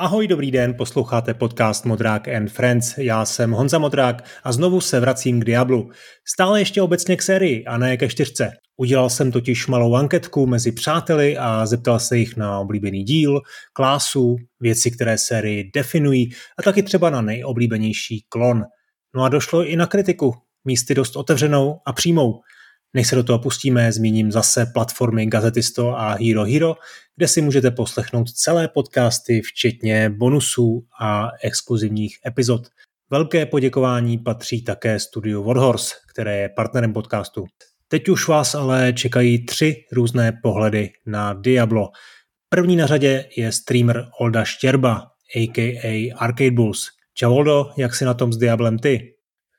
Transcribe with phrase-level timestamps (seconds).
[0.00, 2.98] Ahoj, dobrý den, posloucháte podcast Modrák and Friends.
[2.98, 5.90] Já jsem Honza Modrák a znovu se vracím k Diablu.
[6.34, 8.50] Stále ještě obecně k sérii a ne ke čtyřce.
[8.76, 13.40] Udělal jsem totiž malou anketku mezi přáteli a zeptal se jich na oblíbený díl,
[13.72, 18.62] klásu, věci, které sérii definují a taky třeba na nejoblíbenější klon.
[19.16, 22.40] No a došlo i na kritiku, místy dost otevřenou a přímou.
[22.94, 26.76] Než se do toho pustíme, zmíním zase platformy Gazetisto a Hero Hero,
[27.16, 32.62] kde si můžete poslechnout celé podcasty, včetně bonusů a exkluzivních epizod.
[33.10, 37.44] Velké poděkování patří také studiu Warhorse, které je partnerem podcastu.
[37.88, 41.88] Teď už vás ale čekají tři různé pohledy na Diablo.
[42.48, 46.14] První na řadě je streamer Olda Štěrba, a.k.a.
[46.16, 46.88] Arcade Bulls.
[47.14, 49.17] Čau Oldo, jak si na tom s Diablem ty?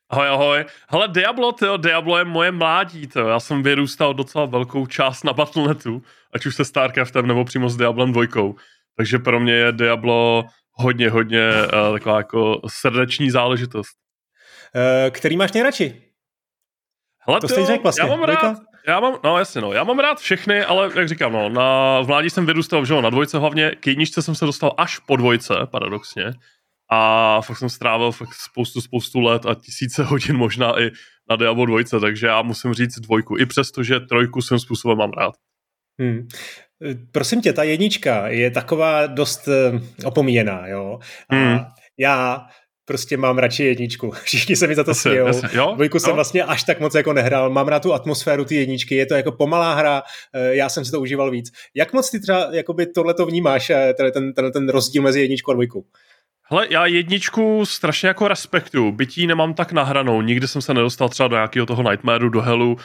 [0.10, 0.66] Ahoj, ahoj.
[0.88, 3.20] Hele, Diablo, tyjo, Diablo je moje mládí, to.
[3.20, 6.02] Já jsem vyrůstal docela velkou část na Battle.netu,
[6.34, 8.24] ať už se StarCraftem nebo přímo s Diablem 2.
[8.98, 13.98] Takže pro mě je Diablo hodně, hodně uh, taková jako srdeční záležitost.
[14.76, 16.02] Uh, který máš nejradši?
[17.28, 18.10] Hele, to jsi řekl vlastně.
[18.10, 21.34] Já mám rád, já mám, no jasně, no, já mám rád všechny, ale jak říkám,
[21.34, 24.46] no, na, v mládí jsem vyrůstal, že jo, na dvojce hlavně, k jedničce jsem se
[24.46, 26.34] dostal až po dvojce, paradoxně,
[26.92, 30.92] a fakt jsem strávil fakt spoustu, spoustu let a tisíce hodin možná i
[31.30, 35.12] na Diablo 2, takže já musím říct dvojku, i přesto, že trojku svým způsobem mám
[35.12, 35.34] rád.
[36.00, 36.28] Hmm.
[37.12, 41.00] Prosím tě, ta jednička je taková dost uh, opomíjená, jo.
[41.30, 41.60] A hmm.
[41.98, 42.48] já
[42.86, 44.12] prostě mám radši jedničku.
[44.24, 45.28] Všichni se mi za to smějou.
[45.76, 47.50] Dvojku jsem vlastně až tak moc jako nehrál.
[47.50, 50.92] Mám rád tu atmosféru ty jedničky, je to jako pomalá hra, eh, já jsem si
[50.92, 51.52] to užíval víc.
[51.76, 55.54] Jak moc ty třeba jakoby tohleto vnímáš, eh, ten, ten, ten rozdíl mezi jedničkou a
[55.54, 55.84] dvojkou?
[56.52, 61.28] Hele, já jedničku strašně jako respektuju, bytí nemám tak nahranou, nikdy jsem se nedostal třeba
[61.28, 62.78] do nějakého toho Nightmareu, do Hellu, uh,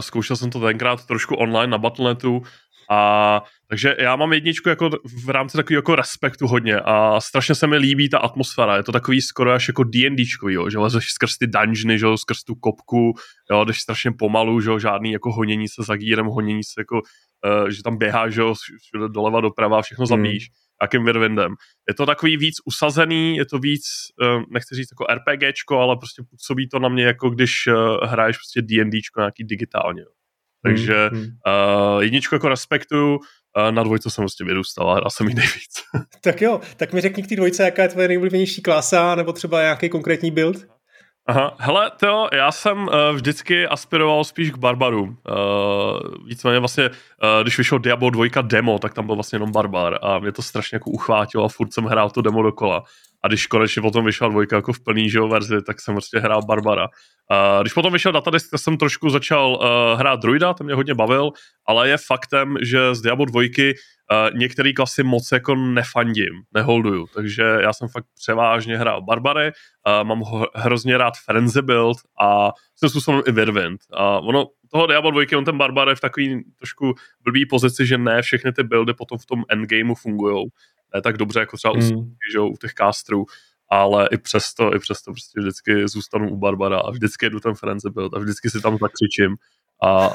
[0.00, 2.42] zkoušel jsem to tenkrát trošku online na Battle.netu,
[2.90, 4.90] a takže já mám jedničku jako
[5.24, 6.80] v rámci takového jako respektu hodně.
[6.80, 8.76] A strašně se mi líbí ta atmosféra.
[8.76, 12.44] Je to takový skoro až jako D&Dčkový, jo, že lezeš skrz ty dungeony, že skrz
[12.44, 13.14] tu kopku,
[13.50, 16.94] jo, jdeš strašně pomalu, že žádný jako honění se za gírem, honění se jako,
[17.62, 18.42] uh, že tam běháš, že
[19.08, 20.24] doleva doprava, všechno hmm.
[20.84, 21.54] Jakým Whirlwindem.
[21.88, 23.82] Je to takový víc usazený, je to víc,
[24.22, 28.36] eh, nechci říct jako RPGčko, ale prostě působí to na mě jako když eh, hraješ
[28.36, 30.04] prostě D&Dčko nějaký digitálně.
[30.62, 31.30] Takže hmm, hmm.
[31.94, 33.20] Uh, jedničku jako respektuju, uh,
[33.70, 35.72] na dvojce jsem prostě vyrůstal a hrál jsem jí nejvíc.
[36.20, 39.60] tak jo, tak mi řekni k té dvojce, jaká je tvoje nejoblíbenější klasa, nebo třeba
[39.60, 40.56] nějaký konkrétní build?
[41.26, 45.02] Aha, hele, to já jsem uh, vždycky aspiroval spíš k barbaru.
[45.02, 45.16] Uh,
[46.26, 50.18] víceméně vlastně, uh, když vyšel Diablo 2 demo, tak tam byl vlastně jenom barbar a
[50.18, 52.84] mě to strašně jako uchvátilo a furt jsem hrál to demo dokola.
[53.24, 56.42] A když konečně potom vyšla dvojka jako v plný žil verzi, tak jsem prostě hrál
[56.42, 56.82] Barbara.
[56.84, 60.94] Uh, když potom vyšel datadisk, tak jsem trošku začal uh, hrát Druida, to mě hodně
[60.94, 61.30] bavil,
[61.66, 63.42] ale je faktem, že z Diablo 2
[64.12, 69.52] Uh, některé klasy moc jako nefandím, neholduju, takže já jsem fakt převážně hrál Barbary,
[69.86, 73.80] uh, mám ho hrozně rád Frenzy build a jsem způsobem i Whirlwind.
[73.92, 77.98] A ono, toho Diablo 2, on ten Barbar je v takový trošku blbý pozici, že
[77.98, 80.46] ne všechny ty buildy potom v tom endgameu fungují.
[80.94, 82.14] Ne tak dobře, jako třeba hmm.
[82.38, 83.24] u, u těch casterů
[83.72, 87.90] ale i přesto, i přesto prostě vždycky zůstanu u Barbara a vždycky jdu ten Frenzy
[87.90, 89.36] build a vždycky si tam zakřičím
[89.82, 90.10] a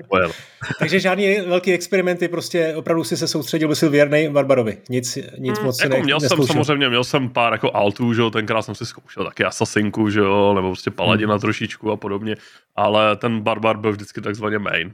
[0.78, 4.78] Takže žádný velký experimenty, prostě opravdu si se soustředil, by si věrný Barbarovi.
[4.90, 6.46] Nic, nic hmm, moc jako ne, měl neskoušel.
[6.46, 10.10] jsem samozřejmě, měl jsem pár jako altů, že jo, tenkrát jsem si zkoušel taky Asasinku,
[10.10, 11.40] že jo, nebo prostě Paladina hmm.
[11.40, 12.36] trošičku a podobně,
[12.76, 14.92] ale ten Barbar byl vždycky takzvaně main.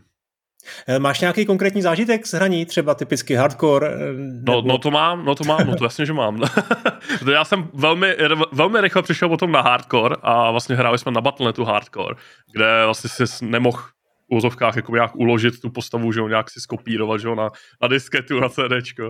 [0.87, 3.89] Eh, máš nějaký konkrétní zážitek z hraní, třeba typicky hardcore?
[3.89, 4.53] Eh, no, nebo...
[4.53, 6.43] No, no to mám, no to mám, no to jasně, že mám.
[7.33, 8.17] Já jsem velmi,
[8.53, 12.15] velmi rychle přišel potom na hardcore a vlastně hráli jsme na Battle.netu hardcore,
[12.53, 16.61] kde vlastně si nemohl v úzovkách jako nějak uložit tu postavu, že ho nějak si
[16.61, 17.49] skopírovat, že ho na,
[17.83, 19.09] na disketu, na CDčko.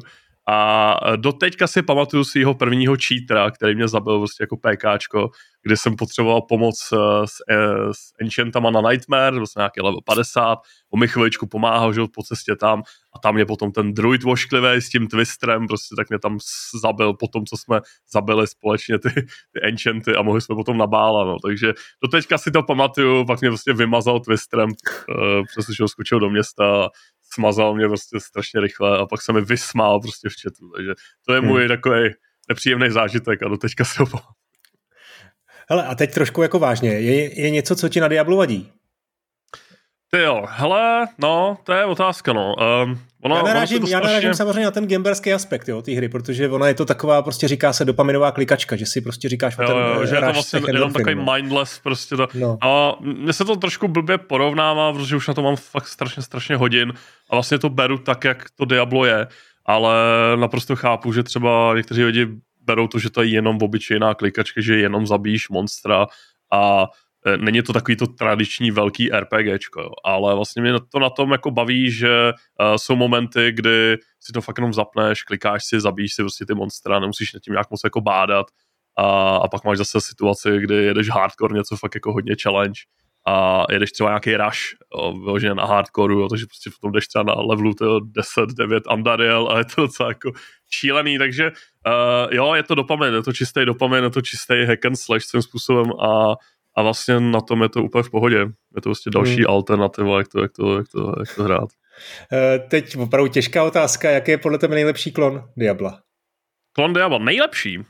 [0.50, 5.30] A doteďka si pamatuju si jeho prvního cheatera, který mě zabil prostě jako PKčko,
[5.62, 10.58] kde jsem potřeboval pomoc eh, s, eh, s enchantama na Nightmare, vlastně nějaký level 50,
[10.90, 12.82] on mi chviličku pomáhal, že po cestě tam
[13.14, 16.38] a tam je potom ten druid vošklivý s tím twisterem, prostě tak mě tam
[16.82, 17.80] zabil po tom, co jsme
[18.12, 19.10] zabili společně ty,
[19.52, 21.36] ty enchanty a mohli jsme potom nabála, no.
[21.44, 21.72] takže
[22.02, 26.88] doteďka si to pamatuju, pak mě prostě vymazal twisterem, uh, přestože skočil do města
[27.38, 30.92] smazal mě prostě strašně rychle a pak se mi vysmál prostě v chatu, takže
[31.26, 31.68] to je můj hmm.
[31.68, 32.10] takový
[32.48, 34.20] nepříjemný zážitek a do teďka se ho
[35.70, 38.72] Hele, a teď trošku jako vážně, je, je něco, co ti na Diablu vadí?
[40.10, 42.54] Ty jo, hele, no, to je otázka, no.
[42.84, 44.34] Um, ono, já narážím, ono já narážím strašně...
[44.34, 47.72] samozřejmě na ten gamerský aspekt jo, té hry, protože ona je to taková, prostě říká
[47.72, 50.92] se dopaminová klikačka, že si prostě říkáš jo, ten, jo, že je to vlastně jenom
[50.92, 51.32] takový no.
[51.32, 52.28] mindless prostě to.
[52.34, 52.58] No.
[52.62, 56.56] A mně se to trošku blbě porovnává, protože už na to mám fakt strašně, strašně
[56.56, 56.92] hodin
[57.30, 59.26] a vlastně to beru tak, jak to Diablo je
[59.68, 59.94] ale
[60.36, 62.26] naprosto chápu, že třeba někteří lidi
[62.64, 66.06] berou to, že to je jenom obyčejná klikačka, že jenom zabíjíš monstra
[66.52, 66.86] a
[67.36, 69.90] není to takový to tradiční velký RPGčko, jo.
[70.04, 74.40] ale vlastně mě to na tom jako baví, že uh, jsou momenty, kdy si to
[74.40, 77.80] fakt jenom zapneš, klikáš si, zabíjíš si prostě ty monstra, nemusíš nad tím nějak moc
[77.84, 78.46] jako bádat
[78.96, 82.80] a, a pak máš zase situaci, kdy jedeš hardcore, něco fakt jako hodně challenge
[83.28, 84.60] a jedeš třeba nějaký rush,
[85.24, 89.58] vyloženě na hardcoreu, takže prostě v tom jdeš třeba na levelu 10, 9 Andariel a
[89.58, 90.32] je to docela jako
[90.70, 91.50] šílený, takže
[91.86, 95.24] uh, jo, je to dopamin, je to čistý dopamin, je to čistý hack and slash
[95.24, 96.34] svým způsobem a,
[96.78, 98.36] a vlastně na tom je to úplně v pohodě.
[98.36, 99.46] Je to prostě další hmm.
[99.48, 101.68] alternativa, jak to, jak to, jak to, jak to hrát.
[102.32, 106.00] Uh, teď opravdu těžká otázka, jaký je podle tebe nejlepší klon Diabla?
[106.72, 107.78] Klon Diabla, nejlepší?
[107.78, 107.84] Um,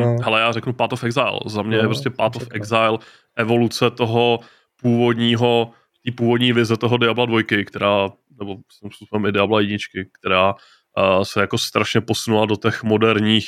[0.00, 0.16] no.
[0.22, 1.40] Hele, já řeknu Path of Exile.
[1.46, 2.98] Za mě no, je prostě Path of Exile
[3.36, 4.40] evoluce toho
[4.82, 5.70] původního,
[6.04, 8.10] té původní vize toho Diabla 2, která,
[8.40, 8.56] nebo
[8.92, 9.76] způsobem i Diabla 1,
[10.20, 13.46] která uh, se jako strašně posunula do těch moderních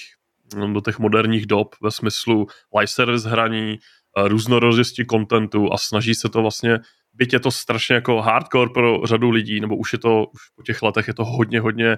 [0.73, 2.47] do těch moderních dob ve smyslu
[2.79, 3.79] live service hraní,
[4.17, 6.79] různorodosti kontentu a snaží se to vlastně,
[7.13, 10.63] byť je to strašně jako hardcore pro řadu lidí, nebo už je to, už po
[10.63, 11.97] těch letech je to hodně, hodně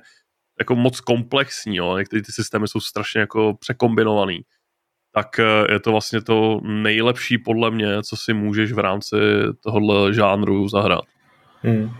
[0.58, 1.96] jako moc komplexní, jo.
[1.96, 4.40] některé ty systémy jsou strašně jako překombinovaný,
[5.14, 9.16] tak eh, je to vlastně to nejlepší podle mě, co si můžeš v rámci
[9.64, 11.04] tohohle žánru zahrát.
[11.62, 11.90] Hmm.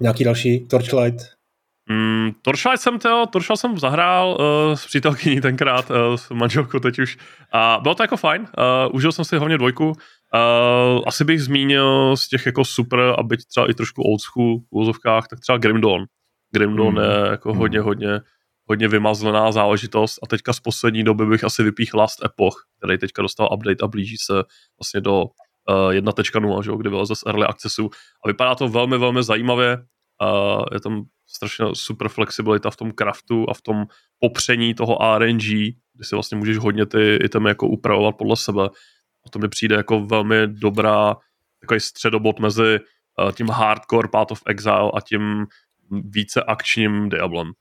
[0.00, 1.41] Nějaký další Torchlight?
[1.90, 6.98] Mm, Torchlight jsem to, Torchlight jsem zahrál uh, s přítelkyní tenkrát, uh, s manželkou teď
[6.98, 7.18] už.
[7.52, 9.86] A bylo to jako fajn, uh, užil jsem si hlavně dvojku.
[9.86, 14.58] Uh, asi bych zmínil z těch jako super a byť třeba i trošku old school
[14.58, 16.04] v úzovkách, tak třeba Grim Dawn.
[16.54, 17.00] Grim Dawn mm.
[17.00, 17.58] je jako mm.
[17.58, 18.20] hodně, hodně
[18.68, 23.22] hodně vymazlená záležitost a teďka z poslední doby bych asi vypích Last Epoch, který teďka
[23.22, 24.32] dostal update a blíží se
[24.80, 27.90] vlastně do uh, 1.0, že, kdy byl zase early accessu
[28.24, 29.78] a vypadá to velmi, velmi zajímavě.
[30.22, 31.02] Uh, je tam
[31.34, 33.84] strašně super flexibilita v tom craftu a v tom
[34.18, 35.42] popření toho RNG,
[35.94, 38.64] kdy si vlastně můžeš hodně ty itemy jako upravovat podle sebe.
[39.26, 41.16] A to mi přijde jako velmi dobrá
[41.60, 42.78] takový středobod mezi
[43.24, 45.46] uh, tím hardcore Path of Exile a tím
[45.90, 47.52] více akčním Diablem.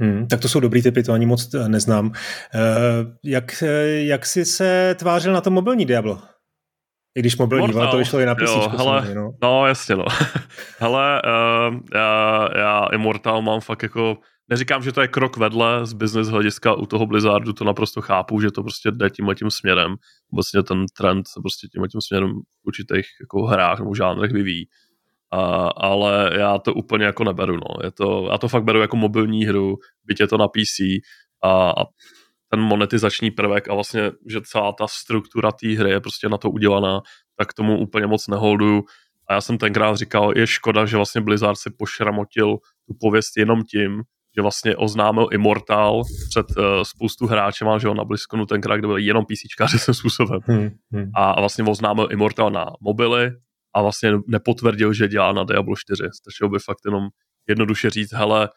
[0.00, 2.06] Hmm, tak to jsou dobrý typy, to ani moc eh, neznám.
[2.06, 2.12] Uh,
[3.24, 6.22] jak, eh, jak jsi se tvářil na to mobilní Diablo?
[7.16, 8.76] I když mobilní, Mortal, ale to vyšlo i na PC.
[8.76, 9.30] hele, no.
[9.42, 10.04] no jasně no.
[10.78, 14.16] hele, uh, já, já Immortal mám fakt jako,
[14.48, 18.40] neříkám, že to je krok vedle z business hlediska u toho Blizzardu, to naprosto chápu,
[18.40, 19.94] že to prostě jde tímhle tím směrem.
[20.34, 24.68] Vlastně ten trend se prostě tímhle tím směrem v určitých jako hrách nebo žánrech vyvíjí.
[25.32, 27.84] A, ale já to úplně jako neberu, no.
[27.84, 30.80] Je to, já to fakt beru jako mobilní hru, byť je to na PC
[31.44, 31.84] a, a
[32.50, 36.50] ten monetizační prvek a vlastně, že celá ta struktura té hry je prostě na to
[36.50, 37.00] udělaná,
[37.36, 38.84] tak tomu úplně moc neholduju.
[39.28, 42.56] A já jsem tenkrát říkal, je škoda, že vlastně Blizzard si pošramotil
[42.86, 44.02] tu pověst jenom tím,
[44.36, 48.96] že vlastně oznámil Immortal před uh, spoustu hráčem, že jo, na BlizzConu tenkrát, kde byl
[48.96, 50.40] jenom PCčkáři se způsobem.
[50.44, 51.10] Hmm, hmm.
[51.16, 53.32] A, a vlastně oznámil Immortal na mobily,
[53.74, 56.08] a vlastně nepotvrdil, že dělá na Diablo 4.
[56.12, 57.08] Stačilo by fakt jenom
[57.48, 58.48] jednoduše říct, hele,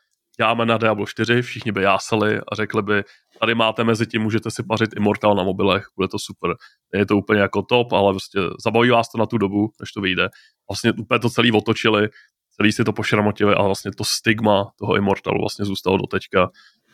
[0.42, 3.04] děláme na Diablo 4, všichni by jásali a řekli by,
[3.40, 6.56] tady máte mezi tím, můžete si pařit Immortal na mobilech, bude to super.
[6.94, 10.02] Je to úplně jako top, ale prostě zabaví vás to na tu dobu, než to
[10.02, 10.30] vyjde.
[10.70, 12.10] Vlastně úplně to celý otočili,
[12.58, 16.50] celý si to pošramotili a vlastně to stigma toho Immortalu vlastně zůstalo do teďka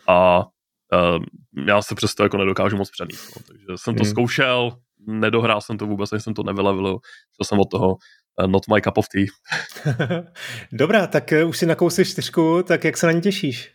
[0.08, 1.24] a uh,
[1.68, 3.20] já se přesto jako nedokážu moc přenít.
[3.36, 3.42] No.
[3.48, 4.12] Takže jsem to hmm.
[4.12, 4.72] zkoušel,
[5.08, 7.00] nedohrál jsem to vůbec, jsem to nevylevil,
[7.36, 7.96] šel jsem od toho
[8.46, 9.26] not my cup of tea.
[10.72, 13.72] Dobrá, tak uh, už si nakousli čtyřku, tak jak se na ní těšíš?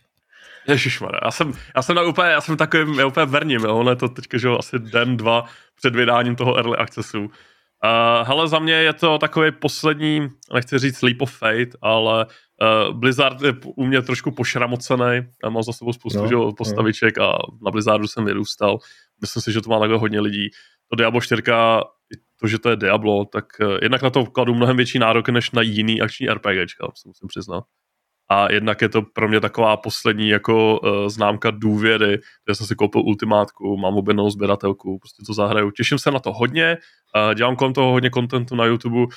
[0.67, 3.89] Ježišmarja, já jsem, já jsem na úplně, já jsem takovým, já úplně verním, jo, ono
[3.89, 7.19] je to teďka, že asi den, dva před vydáním toho early accessu.
[7.21, 12.93] Uh, hele, za mě je to takový poslední, nechci říct leap of fate, ale uh,
[12.99, 16.53] Blizzard je u mě trošku pošramocený, já mám za sebou spoustu no, že, no.
[16.53, 17.23] postaviček no.
[17.23, 18.77] a na Blizzardu jsem vyrůstal.
[19.21, 20.49] Myslím si, že to má takhle hodně lidí
[20.93, 21.41] to Diablo 4,
[22.39, 25.51] to, že to je Diablo, tak uh, jednak na to kladu mnohem větší nároky než
[25.51, 27.63] na jiný akční RPGčka, musím přiznat.
[28.29, 32.19] A jednak je to pro mě taková poslední jako uh, známka důvěry,
[32.49, 35.71] že jsem si koupil ultimátku, mám mobilnou sběratelku, prostě to zahraju.
[35.71, 36.77] Těším se na to hodně,
[37.15, 39.07] uh, dělám kolem toho hodně kontentu na YouTube, uh,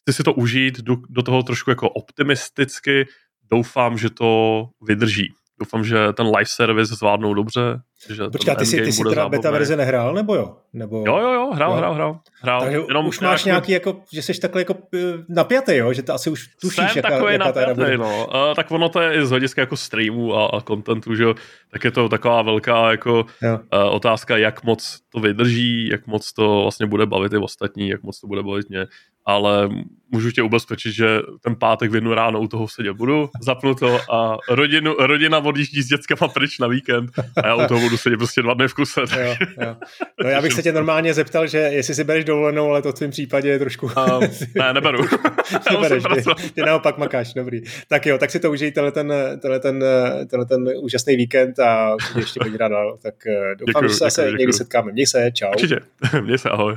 [0.00, 3.06] chci si to užít, jdu do toho trošku jako optimisticky,
[3.50, 7.60] doufám, že to vydrží doufám, že ten live service zvládnou dobře.
[8.08, 10.56] Že Počká, ty jsi, ty jsi teda beta verze nehrál, nebo jo?
[10.72, 11.04] Nebo...
[11.06, 11.76] Jo, jo, jo, hrál, jo.
[11.76, 12.20] hrál, hrál.
[12.42, 12.60] hrál.
[12.60, 14.98] Takže Jenom už máš nějaký, jako, že jsi takhle jako eh,
[15.28, 15.92] napjatý, jo?
[15.92, 18.26] Že to asi už tušíš, Jsem jaká, takový jaká napjatý, no.
[18.26, 21.34] Uh, tak ono to je i z hlediska jako streamu a, a contentu, že jo?
[21.72, 23.58] Tak je to taková velká jako uh,
[23.90, 28.20] otázka, jak moc to vydrží, jak moc to vlastně bude bavit i ostatní, jak moc
[28.20, 28.86] to bude bavit mě.
[29.26, 29.68] Ale
[30.12, 33.98] můžu tě ubezpečit, že ten pátek v jednu ráno u toho sedět budu, zapnu to
[34.12, 37.10] a rodinu, rodina odjíždí s dětskama pryč na víkend
[37.42, 39.00] a já u toho budu sedět prostě dva dny v kuse.
[39.00, 39.76] Jo, jo.
[40.24, 42.94] No já bych se tě normálně zeptal, že jestli si bereš dovolenou, ale to v
[42.94, 43.86] tvém případě je trošku...
[43.86, 44.20] Uh,
[44.54, 45.02] ne, neberu.
[45.70, 47.60] Nebereš, ty, ty, naopak makáš, dobrý.
[47.88, 49.84] Tak jo, tak si to užij tenhle ten, tenhle ten,
[50.30, 52.72] tenhle ten úžasný víkend a ještě bych rád
[53.02, 54.92] Tak eh, doufám, děkuju, že se zase někdy setkáme.
[54.92, 55.50] Měj se, čau.
[55.50, 55.80] Určitě,
[56.20, 56.76] měj se, ahoj.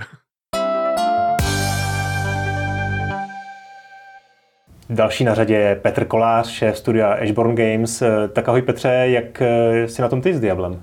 [4.93, 8.03] Další na řadě je Petr Kolář, šéf studia Ashborn Games.
[8.33, 10.81] Tak ahoj Petře, jak eh, jsi na tom ty s Diablem?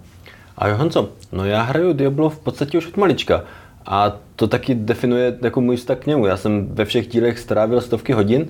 [0.57, 3.45] Ahoj Honzo, no já hraju Diablo v podstatě už od malička.
[3.87, 6.26] A to taky definuje jako můj vztah k němu.
[6.26, 8.47] Já jsem ve všech dílech strávil stovky hodin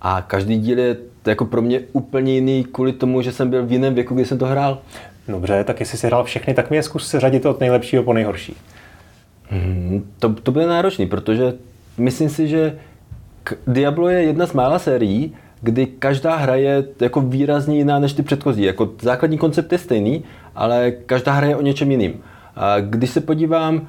[0.00, 0.96] a každý díl je
[1.26, 4.38] jako pro mě úplně jiný kvůli tomu, že jsem byl v jiném věku, kdy jsem
[4.38, 4.78] to hrál.
[5.28, 8.56] Dobře, tak jestli jsi hrál všechny, tak je zkus se řadit od nejlepšího po nejhorší.
[9.50, 11.52] Hmm, to, to bude náročný, protože
[11.98, 12.78] myslím si, že
[13.66, 18.22] Diablo je jedna z mála sérií, kdy každá hra je jako výrazně jiná než ty
[18.22, 18.62] předchozí.
[18.62, 20.24] Jako základní koncept je stejný,
[20.54, 22.14] ale každá hra je o něčem jiným.
[22.56, 23.88] A když se podívám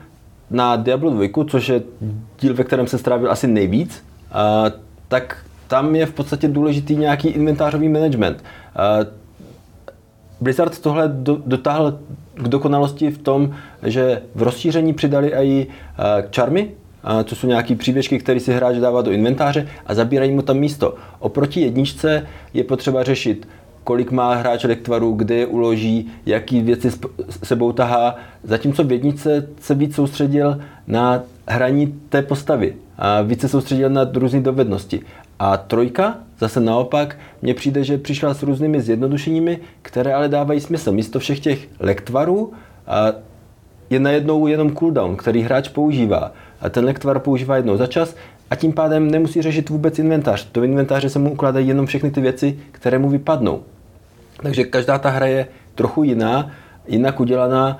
[0.52, 1.82] na Diablo 2, což je
[2.40, 4.66] díl, ve kterém se strávil asi nejvíc, a,
[5.08, 5.38] tak
[5.68, 8.44] tam je v podstatě důležitý nějaký inventářový management.
[8.76, 9.18] A,
[10.42, 12.00] Blizzard tohle do, dotáhl
[12.34, 15.68] k dokonalosti v tom, že v rozšíření přidali i
[16.30, 16.72] čarmy,
[17.26, 20.96] to jsou nějaké příběžky, které si hráč dává do inventáře a zabírají mu tam místo.
[21.20, 23.48] Oproti jedničce je potřeba řešit,
[23.84, 26.92] kolik má hráč lektvaru, kde je uloží, jaký věci
[27.44, 33.48] sebou tahá, zatímco v jedničce se víc soustředil na hraní té postavy a víc se
[33.48, 35.02] soustředil na různé dovednosti.
[35.40, 40.92] A trojka zase naopak mně přijde, že přišla s různými zjednodušeními, které ale dávají smysl.
[40.92, 42.54] Místo všech těch lektvarů
[43.90, 46.32] je najednou jenom cooldown, který hráč používá.
[46.62, 48.16] A ten lektvar používá jednou za čas
[48.50, 50.52] a tím pádem nemusí řešit vůbec inventář.
[50.52, 53.64] Do inventáře se mu ukládají jenom všechny ty věci, které mu vypadnou.
[54.42, 56.52] Takže každá ta hra je trochu jiná,
[56.88, 57.80] jinak udělaná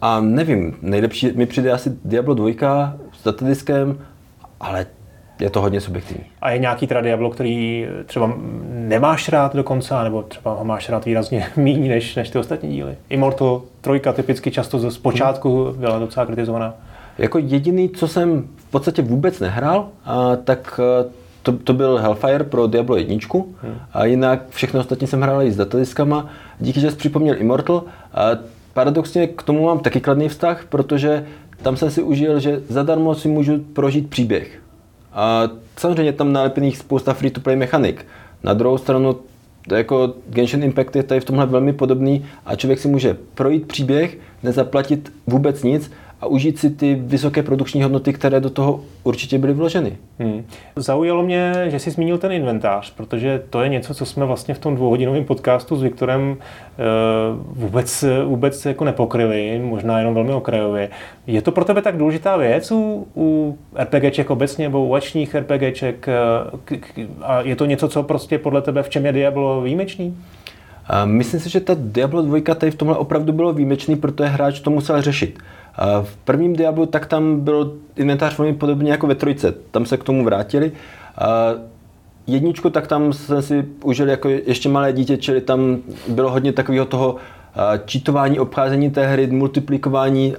[0.00, 3.98] a nevím, nejlepší mi přijde asi Diablo 2 s datadiskem,
[4.60, 4.86] ale
[5.42, 6.24] je to hodně subjektivní.
[6.42, 8.34] A je nějaký teda Diablo, který třeba
[8.68, 12.96] nemáš rád dokonce, nebo třeba ho máš rád výrazně méně než, než ty ostatní díly?
[13.08, 16.74] Immortal trojka typicky často z počátku byla docela kritizovaná.
[17.18, 21.10] Jako jediný, co jsem v podstatě vůbec nehrál, a, tak e,
[21.42, 23.16] to, to byl Hellfire pro Diablo 1.
[23.62, 23.74] Hmm.
[23.92, 26.26] A jinak všechno ostatní jsem hrál i s datadiskama.
[26.60, 27.82] Díky, že jsi připomněl Immortal.
[28.14, 28.22] A
[28.72, 31.26] paradoxně k tomu mám taky kladný vztah, protože
[31.62, 34.61] tam jsem si užil, že zadarmo si můžu prožít příběh.
[35.12, 38.06] A samozřejmě tam nalepených spousta free-to-play mechanik.
[38.42, 39.16] Na druhou stranu
[39.72, 44.18] jako Genshin Impact je tady v tomhle velmi podobný a člověk si může projít příběh,
[44.42, 45.90] nezaplatit vůbec nic
[46.22, 49.96] a užít si ty vysoké produkční hodnoty, které do toho určitě byly vloženy.
[50.18, 50.44] Hmm.
[50.76, 54.58] Zaujalo mě, že jsi zmínil ten inventář, protože to je něco, co jsme vlastně v
[54.58, 56.36] tom dvouhodinovém podcastu s Viktorem uh,
[57.62, 60.88] vůbec, vůbec jako nepokryli, možná jenom velmi okrajově.
[61.26, 66.08] Je to pro tebe tak důležitá věc u, u RPGček obecně, nebo u ačních RPGček?
[66.70, 66.78] Uh,
[67.22, 70.16] a je to něco, co prostě podle tebe v čem je Diablo výjimečný?
[71.04, 74.70] Myslím si, že ta Diablo 2 tady v tomhle opravdu bylo výjimečný, protože hráč to
[74.70, 75.38] musel řešit.
[76.02, 79.54] V prvním Diablu tak tam byl inventář velmi podobně jako ve trojce.
[79.70, 80.72] Tam se k tomu vrátili.
[82.26, 85.76] Jedničku tak tam jsem si užil jako ještě malé dítě, čili tam
[86.08, 87.16] bylo hodně takového toho
[87.86, 90.34] čítování, obcházení té hry, multiplikování,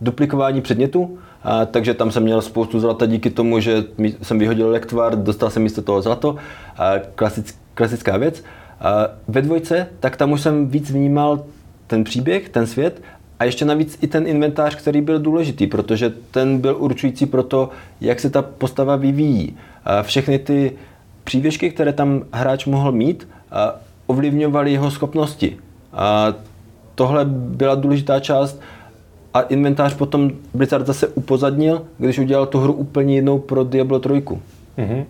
[0.00, 1.18] duplikování předmětů.
[1.44, 3.84] A, takže tam jsem měl spoustu zlata díky tomu, že
[4.22, 6.36] jsem vyhodil lektvar, dostal jsem místo toho zlato.
[6.78, 8.44] A, klasick, klasická věc.
[8.80, 11.44] A, ve dvojce, tak tam už jsem víc vnímal
[11.86, 13.02] ten příběh, ten svět
[13.38, 17.70] a ještě navíc i ten inventář, který byl důležitý, protože ten byl určující pro to,
[18.00, 19.56] jak se ta postava vyvíjí.
[20.02, 20.72] Všechny ty
[21.24, 23.28] přívěšky, které tam hráč mohl mít,
[24.06, 25.56] ovlivňovaly jeho schopnosti.
[25.92, 26.34] A
[26.94, 28.60] tohle byla důležitá část
[29.34, 34.12] a inventář potom Blizzard zase upozadnil, když udělal tu hru úplně jinou pro Diablo 3.
[34.12, 35.04] Mm-hmm.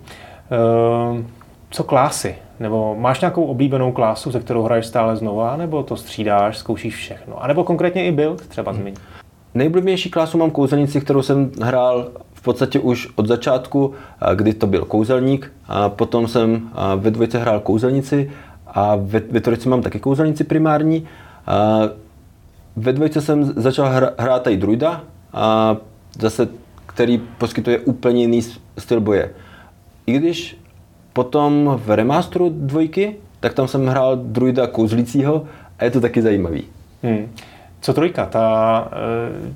[1.15, 1.21] Uh,
[1.71, 2.35] co klásy?
[2.61, 7.43] Nebo máš nějakou oblíbenou klásu, ze kterou hraješ stále znova, nebo to střídáš, zkoušíš všechno?
[7.43, 8.81] A nebo konkrétně i build třeba hmm.
[8.81, 8.95] zmiň.
[9.55, 13.95] Nejblíbenější klásu mám kouzelnici, kterou jsem hrál v podstatě už od začátku,
[14.35, 18.31] kdy to byl kouzelník, a potom jsem ve dvojce hrál kouzelnici
[18.67, 21.09] a ve, ve trojici mám taky kouzelnici primární.
[21.47, 21.81] A
[22.77, 25.01] ve dvojce jsem začal hrát i druida,
[25.33, 25.77] a
[26.21, 26.49] zase,
[26.87, 28.43] který poskytuje úplně jiný
[28.79, 29.31] styl boje.
[30.07, 30.57] I když
[31.15, 35.45] Potom v remasteru dvojky, tak tam jsem hrál druida kouzlícího
[35.79, 36.65] a je to taky zajímavý.
[37.03, 37.29] Hmm.
[37.81, 38.27] Co trojka?
[38.27, 38.89] Ta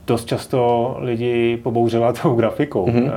[0.07, 2.87] dost často lidi pobouřila tou grafikou.
[2.87, 3.11] Mm-hmm.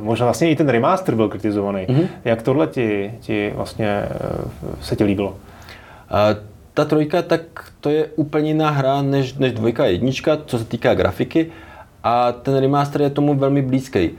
[0.00, 1.86] Možná vlastně i ten remaster byl kritizovaný.
[1.86, 2.06] Mm-hmm.
[2.24, 4.02] Jak tohle ti, ti vlastně
[4.80, 5.36] se ti líbilo?
[6.10, 6.26] A
[6.74, 7.40] ta trojka, tak
[7.80, 11.46] to je úplně jiná hra než, než dvojka a jednička, co se týká grafiky.
[12.04, 14.10] A ten remaster je tomu velmi blízký.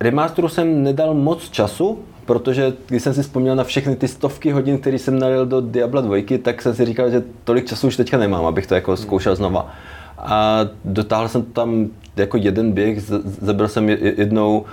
[0.00, 4.78] Remasteru jsem nedal moc času, protože když jsem si vzpomněl na všechny ty stovky hodin,
[4.78, 8.18] které jsem nalil do Diabla 2, tak jsem si říkal, že tolik času už teďka
[8.18, 9.72] nemám, abych to jako zkoušel znova.
[10.18, 13.00] A dotáhl jsem tam jako jeden běh,
[13.40, 14.64] zabil jsem jednou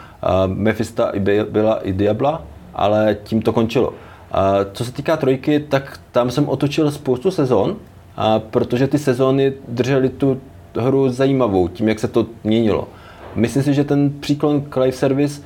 [0.46, 2.44] Mephista i byla i Diabla,
[2.74, 3.94] ale tím to končilo.
[4.32, 7.76] A co se týká trojky, tak tam jsem otočil spoustu sezon,
[8.18, 10.42] a protože ty sezóny držely tu
[10.76, 12.88] hru zajímavou, tím, jak se to měnilo.
[13.36, 15.42] Myslím si, že ten příklon k live service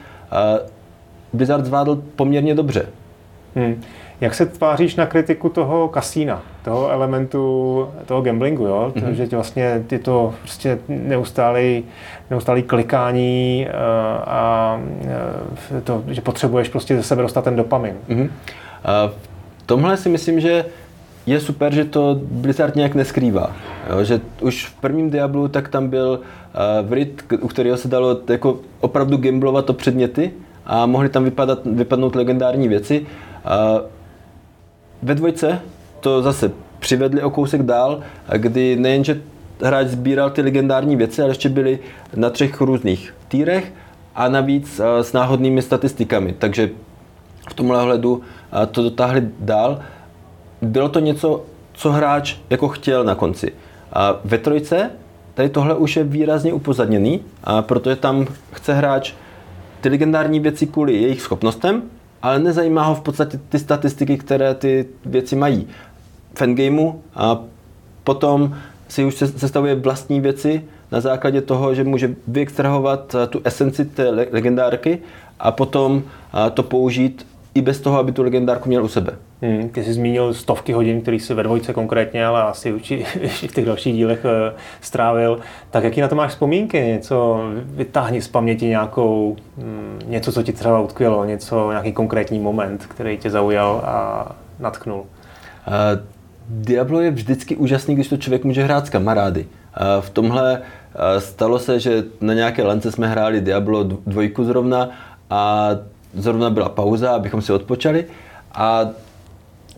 [1.34, 2.86] Blizzard zvládl poměrně dobře.
[3.56, 3.82] Hmm.
[4.22, 8.92] Jak se tváříš na kritiku toho kasína, toho elementu, toho gamblingu, jo?
[8.96, 9.12] Mm-hmm.
[9.12, 11.84] že vlastně ty to prostě neustálý,
[12.30, 13.74] neustálý klikání uh,
[14.26, 14.80] a
[15.74, 17.94] uh, to, že potřebuješ prostě ze sebe dostat ten dopamin.
[18.10, 18.22] Mm-hmm.
[18.22, 18.30] Uh,
[19.58, 20.66] v tomhle si myslím, že
[21.26, 23.52] je super, že to Blizzard nějak neskrývá.
[23.90, 24.04] Jo?
[24.04, 28.58] Že už v prvním Diablu tak tam byl uh, Vrit, u kterého se dalo jako
[28.80, 30.32] opravdu gamblovat o předměty,
[30.70, 33.06] a mohly tam vypadat, vypadnout legendární věci.
[33.46, 33.82] A
[35.02, 35.62] ve dvojce
[36.00, 38.00] to zase přivedli o kousek dál,
[38.38, 39.22] kdy nejenže
[39.64, 41.80] hráč sbíral ty legendární věci, ale ještě byly
[42.16, 43.74] na třech různých týrech
[44.16, 46.34] a navíc s náhodnými statistikami.
[46.34, 46.70] Takže
[47.50, 48.22] v tomhle ohledu
[48.72, 49.80] to dotáhli dál.
[50.62, 53.54] Bylo to něco, co hráč jako chtěl na konci.
[53.94, 54.92] A ve trojce
[55.34, 59.14] tady tohle už je výrazně upozadněný, a protože tam chce hráč
[59.82, 61.82] ty legendární věci kvůli jejich schopnostem,
[62.22, 65.68] ale nezajímá ho v podstatě ty statistiky, které ty věci mají
[66.38, 67.40] v endgameu a
[68.04, 68.56] potom
[68.88, 74.10] si už sestavuje vlastní věci na základě toho, že může vyextrahovat eh, tu esenci té
[74.10, 75.00] legendárky
[75.40, 79.18] a potom eh, to použít i bez toho, aby tu legendárku měl u sebe.
[79.42, 83.06] Hmm, ty jsi zmínil stovky hodin, který si ve dvojce konkrétně, ale asi určitě
[83.48, 84.32] v těch dalších dílech uh,
[84.82, 85.40] strávil.
[85.72, 86.78] Tak jaký na to máš vzpomínky?
[86.78, 92.86] Něco vytáhni z paměti nějakou, um, něco, co ti třeba utkvělo, něco, nějaký konkrétní moment,
[92.86, 94.28] který tě zaujal a
[94.60, 95.00] natknul?
[95.00, 95.04] Uh,
[96.50, 99.46] Diablo je vždycky úžasný, když to člověk může hrát s kamarády.
[99.46, 104.90] Uh, v tomhle uh, stalo se, že na nějaké lance jsme hráli Diablo dvojku zrovna
[105.30, 105.70] a
[106.14, 108.06] zrovna byla pauza, abychom si odpočali
[108.54, 108.90] a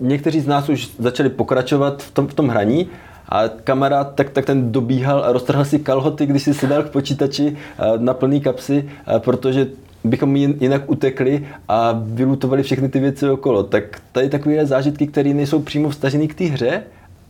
[0.01, 2.87] někteří z nás už začali pokračovat v tom, v tom hraní
[3.29, 7.57] a kamarád tak, tak ten dobíhal a roztrhl si kalhoty, když si sedal k počítači
[7.97, 9.67] na plný kapsy, protože
[10.03, 13.63] bychom jinak utekli a vylutovali všechny ty věci okolo.
[13.63, 16.83] Tak tady takové zážitky, které nejsou přímo vstažené k té hře,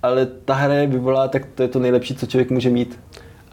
[0.04, 3.00] ale ta hra je vyvolá, tak to je to nejlepší, co člověk může mít.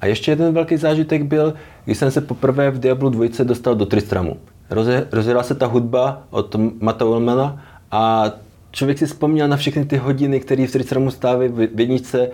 [0.00, 1.54] A ještě jeden velký zážitek byl,
[1.84, 4.36] když jsem se poprvé v Diablo 2 dostal do Tristramu.
[5.12, 8.30] rozjela se ta hudba od Mata Ullmana a
[8.70, 12.30] člověk si vzpomněl na všechny ty hodiny, které v Tristramu stávají v jedničce,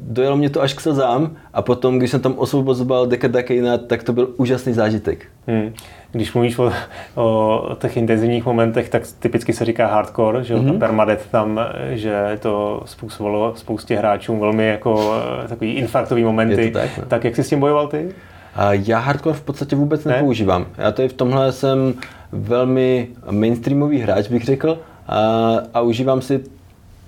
[0.00, 4.02] dojelo mě to až k slzám a potom, když jsem tam osvobozoval Dekada Kejna, tak
[4.02, 5.26] to byl úžasný zážitek.
[5.46, 5.72] Hmm.
[6.12, 6.72] Když mluvíš o,
[7.14, 10.72] o těch intenzivních momentech, tak typicky se říká hardcore, že mm-hmm.
[10.72, 15.14] ta permadet tam, že to způsobilo spoustě hráčům velmi jako
[15.44, 16.70] eh, takový infarktový momenty.
[16.70, 17.04] tak, ne?
[17.08, 18.08] tak jak jsi s tím bojoval ty?
[18.54, 20.12] A já hardcore v podstatě vůbec ne?
[20.12, 20.66] nepoužívám.
[20.78, 21.94] Já tady v tomhle jsem
[22.32, 24.78] velmi mainstreamový hráč, bych řekl,
[25.12, 26.44] a, a užívám si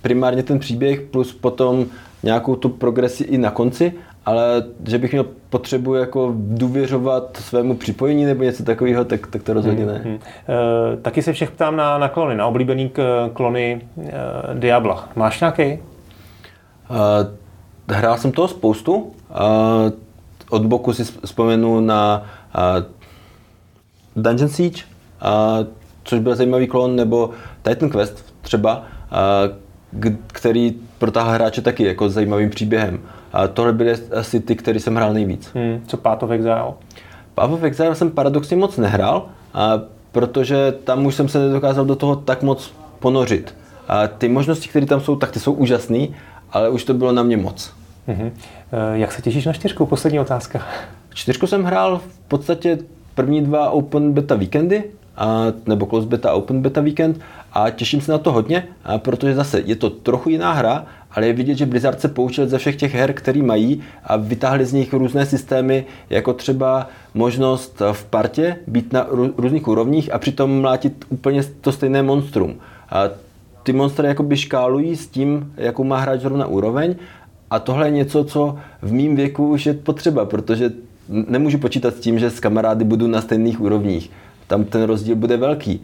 [0.03, 1.87] primárně ten příběh plus potom
[2.23, 3.93] nějakou tu progresi i na konci,
[4.27, 9.53] ale že bych měl potřebu jako důvěřovat svému připojení nebo něco takového, tak, tak to
[9.53, 9.93] rozhodně ne.
[9.93, 10.19] Hmm, hmm.
[10.95, 12.93] E, taky se všech ptám na, na klony, na oblíbený
[13.33, 14.11] klony e,
[14.55, 15.09] Diabla.
[15.17, 15.63] Máš nějaký?
[15.63, 15.81] E,
[17.89, 19.13] hrál jsem toho spoustu.
[19.31, 19.35] E,
[20.51, 22.23] od boku si vzpomenu na
[22.55, 22.85] e,
[24.17, 27.31] Dungeon Siege, e, což byl zajímavý klon, nebo
[27.63, 28.85] Titan Quest třeba,
[30.27, 33.01] který protáhá hráče taky jako zajímavým příběhem.
[33.33, 35.51] A tohle byly asi ty, který jsem hrál nejvíc.
[35.55, 36.73] Hmm, co Path of Exile?
[37.35, 39.81] Path of Exile jsem paradoxně moc nehrál, a
[40.13, 43.55] protože tam už jsem se nedokázal do toho tak moc ponořit.
[43.89, 46.07] A ty možnosti, které tam jsou, tak ty jsou úžasné,
[46.53, 47.73] ale už to bylo na mě moc.
[48.09, 48.31] Mm-hmm.
[48.93, 49.87] Jak se těšíš na čtyřku?
[49.87, 50.63] Poslední otázka.
[51.15, 52.79] Čtyřku jsem hrál v podstatě
[53.15, 54.85] první dva Open Beta víkendy,
[55.17, 57.21] a, nebo Close Beta Open Beta Weekend
[57.53, 61.27] a těším se na to hodně, a protože zase je to trochu jiná hra, ale
[61.27, 64.73] je vidět, že Blizzard se poučil ze všech těch her, které mají a vytáhli z
[64.73, 71.05] nich různé systémy, jako třeba možnost v partě být na různých úrovních a přitom mlátit
[71.09, 72.55] úplně to stejné monstrum.
[72.91, 73.09] A
[73.63, 76.95] ty monstry jakoby škálují s tím, jakou má hráč zrovna úroveň
[77.51, 80.73] A tohle je něco, co v mém věku už je potřeba, protože
[81.09, 84.11] nemůžu počítat s tím, že s kamarády budu na stejných úrovních.
[84.47, 85.83] Tam ten rozdíl bude velký.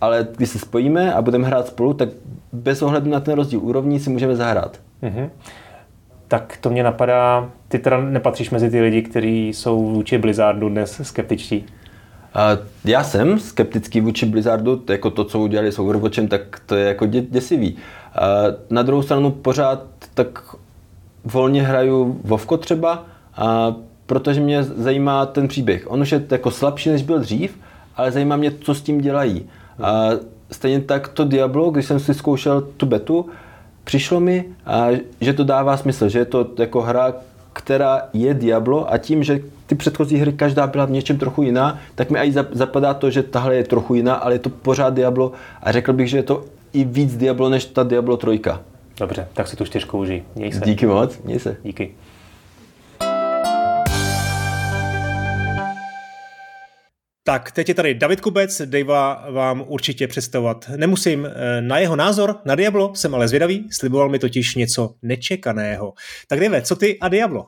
[0.00, 2.08] Ale když se spojíme a budeme hrát spolu, tak
[2.52, 4.80] bez ohledu na ten rozdíl úrovní si můžeme zahrát.
[5.02, 5.28] Mm-hmm.
[6.28, 11.00] Tak to mě napadá, ty teda nepatříš mezi ty lidi, kteří jsou vůči Blizzardu dnes
[11.02, 11.64] skeptičtí.
[12.84, 17.06] Já jsem skeptický vůči Blizzardu, jako to, co udělali s Overwatchem, tak to je jako
[17.06, 17.76] děsivý.
[18.70, 19.82] Na druhou stranu pořád
[20.14, 20.56] tak
[21.24, 23.04] volně hraju Vovko třeba,
[24.06, 25.90] protože mě zajímá ten příběh.
[25.90, 27.58] On už je jako slabší, než byl dřív,
[27.96, 29.46] ale zajímá mě, co s tím dělají.
[29.82, 30.10] A
[30.52, 33.26] stejně tak to Diablo, když jsem si zkoušel tu betu,
[33.84, 34.44] přišlo mi,
[35.20, 37.14] že to dává smysl, že je to jako hra,
[37.52, 41.78] která je Diablo a tím, že ty předchozí hry každá byla v něčem trochu jiná,
[41.94, 45.32] tak mi i zapadá to, že tahle je trochu jiná, ale je to pořád Diablo
[45.62, 48.40] a řekl bych, že je to i víc Diablo než ta Diablo 3.
[49.00, 50.22] Dobře, tak si tu čtyřku užij.
[50.34, 50.60] Měj se.
[50.64, 51.56] Díky moc, měj se.
[51.62, 51.94] Díky.
[57.26, 61.26] Tak, teď je tady David Kubec, Dave vám určitě představovat nemusím.
[61.26, 65.92] Eh, na jeho názor na Diablo jsem ale zvědavý, sliboval mi totiž něco nečekaného.
[66.28, 67.44] Tak Dave, co ty a Diablo?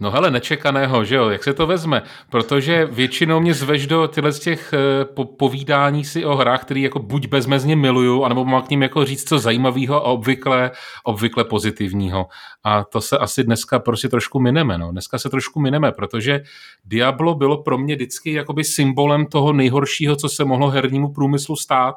[0.00, 2.02] No hele, nečekaného, že jo, jak se to vezme?
[2.30, 6.82] Protože většinou mě zveš do tyhle z těch eh, po- povídání si o hrách, který
[6.82, 10.70] jako buď bezmezně miluju, anebo mám k ním jako říct co zajímavého a obvykle,
[11.04, 12.26] obvykle pozitivního.
[12.64, 14.92] A to se asi dneska prostě trošku mineme, no.
[14.92, 16.40] Dneska se trošku mineme, protože
[16.84, 21.96] Diablo bylo pro mě vždycky jakoby symbolem toho nejhoršího, co se mohlo hernímu průmyslu stát.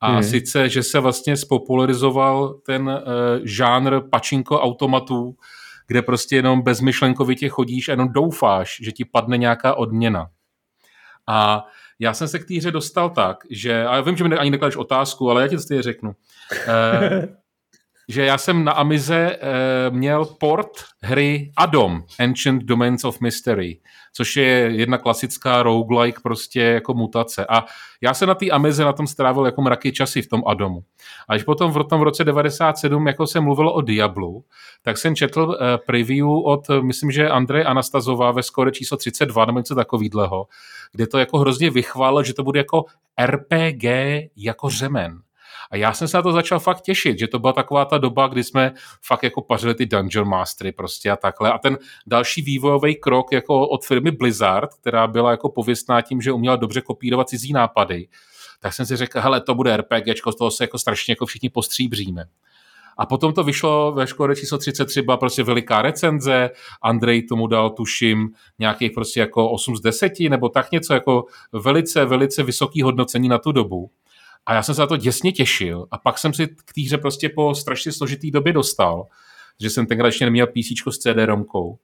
[0.00, 0.22] A hmm.
[0.22, 2.94] sice, že se vlastně spopularizoval ten uh,
[3.44, 5.34] žánr pačinko automatů,
[5.86, 10.30] kde prostě jenom bezmyšlenkovitě chodíš a jenom doufáš, že ti padne nějaká odměna.
[11.26, 11.66] A
[11.98, 14.50] já jsem se k té hře dostal tak, že, a já vím, že mi ani
[14.50, 16.12] nekladeš otázku, ale já ti to stejně řeknu,
[16.68, 17.28] eh,
[18.08, 20.70] že já jsem na Amize eh, měl port
[21.02, 23.80] hry Adom, Ancient Domains of Mystery,
[24.12, 27.46] což je jedna klasická roguelike prostě jako mutace.
[27.48, 27.64] A
[28.00, 30.84] já se na té Amize na tom strávil jako mraky časy v tom Adomu.
[31.28, 34.44] A když potom v tom v roce 97 jako se mluvilo o Diablu,
[34.82, 39.58] tak jsem četl eh, preview od, myslím, že Andreje Anastazová ve skore číslo 32 nebo
[39.58, 40.46] něco takového,
[40.92, 42.84] kde to jako hrozně vychválil, že to bude jako
[43.26, 43.84] RPG
[44.36, 45.18] jako řemen.
[45.72, 48.26] A já jsem se na to začal fakt těšit, že to byla taková ta doba,
[48.26, 48.72] kdy jsme
[49.06, 51.52] fakt jako pařili ty Dungeon Mastery prostě a takhle.
[51.52, 56.32] A ten další vývojový krok jako od firmy Blizzard, která byla jako pověstná tím, že
[56.32, 58.08] uměla dobře kopírovat cizí nápady,
[58.60, 61.48] tak jsem si řekl, hele, to bude RPGčko, z toho se jako strašně jako všichni
[61.48, 62.24] postříbříme.
[62.98, 66.50] A potom to vyšlo ve škole číslo 33, byla prostě veliká recenze,
[66.82, 72.04] Andrej tomu dal, tuším, nějakých prostě jako 8 z 10, nebo tak něco, jako velice,
[72.04, 73.90] velice vysoký hodnocení na tu dobu.
[74.46, 76.98] A já jsem se na to děsně těšil a pak jsem si k té hře
[76.98, 79.06] prostě po strašně složitý době dostal,
[79.60, 81.78] že jsem tenkrát ještě neměl PC s CD-romkou.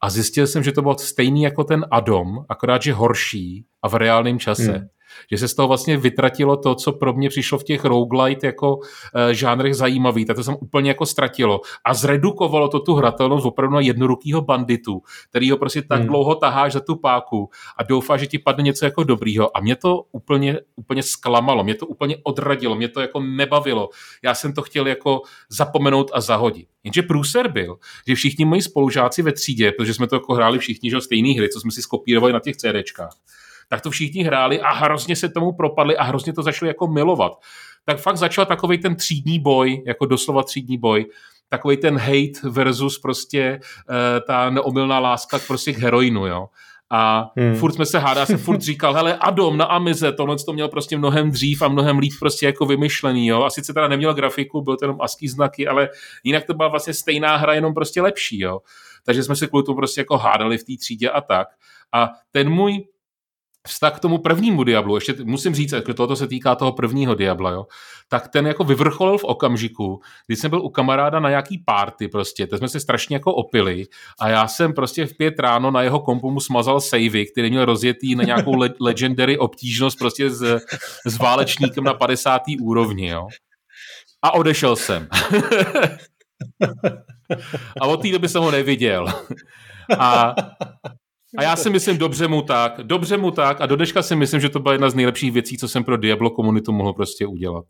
[0.00, 3.94] A zjistil jsem, že to bylo stejný jako ten Adom, akorát, že horší a v
[3.94, 4.72] reálném čase.
[4.72, 4.88] Hmm
[5.30, 8.76] že se z toho vlastně vytratilo to, co pro mě přišlo v těch roguelite jako
[8.76, 8.82] uh,
[9.30, 13.80] žánrech zajímavý, tak to jsem úplně jako ztratilo a zredukovalo to tu hratelnost opravdu na
[13.80, 16.08] jednorukýho banditu, který ho prostě tak hmm.
[16.08, 19.76] dlouho taháš za tu páku a doufá, že ti padne něco jako dobrýho a mě
[19.76, 23.88] to úplně, úplně zklamalo, mě to úplně odradilo, mě to jako nebavilo.
[24.22, 26.68] Já jsem to chtěl jako zapomenout a zahodit.
[26.84, 30.90] Jenže průser byl, že všichni moji spolužáci ve třídě, protože jsme to jako hráli všichni,
[30.90, 33.16] že stejné hry, co jsme si skopírovali na těch CDčkách,
[33.72, 37.32] tak to všichni hráli a hrozně se tomu propadli a hrozně to začali jako milovat.
[37.84, 41.06] Tak fakt začal takový ten třídní boj, jako doslova třídní boj,
[41.48, 46.46] takový ten hate versus prostě uh, ta neomylná láska prostě k heroinu, jo.
[46.90, 47.54] A hmm.
[47.54, 50.98] furt jsme se hádali, jsem furt říkal, hele, Adom na Amize, tohle to měl prostě
[50.98, 53.42] mnohem dřív a mnohem líp prostě jako vymyšlený, jo.
[53.42, 55.88] A sice teda neměl grafiku, byl to jenom ASCII znaky, ale
[56.24, 58.60] jinak to byla vlastně stejná hra, jenom prostě lepší, jo.
[59.04, 61.48] Takže jsme se kvůli tomu prostě jako hádali v té třídě a tak.
[61.92, 62.84] A ten můj
[63.68, 67.50] vztah k tomu prvnímu Diablu, ještě musím říct, že toto se týká toho prvního Diabla,
[67.50, 67.66] jo,
[68.08, 72.46] tak ten jako vyvrcholil v okamžiku, kdy jsem byl u kamaráda na nějaký party prostě,
[72.46, 73.86] teď jsme se strašně jako opili
[74.20, 77.64] a já jsem prostě v pět ráno na jeho kompu mu smazal savey, který měl
[77.64, 80.60] rozjetý na nějakou le- legendary obtížnost prostě s,
[81.06, 82.42] s válečníkem na 50.
[82.60, 83.26] úrovni, jo.
[84.22, 85.08] A odešel jsem.
[87.80, 89.06] a od té doby jsem ho neviděl.
[89.98, 90.34] A
[91.38, 94.40] a já si myslím, dobře mu tak, dobře mu tak a do dneška si myslím,
[94.40, 97.64] že to byla jedna z nejlepších věcí, co jsem pro Diablo komunitu mohl prostě udělat.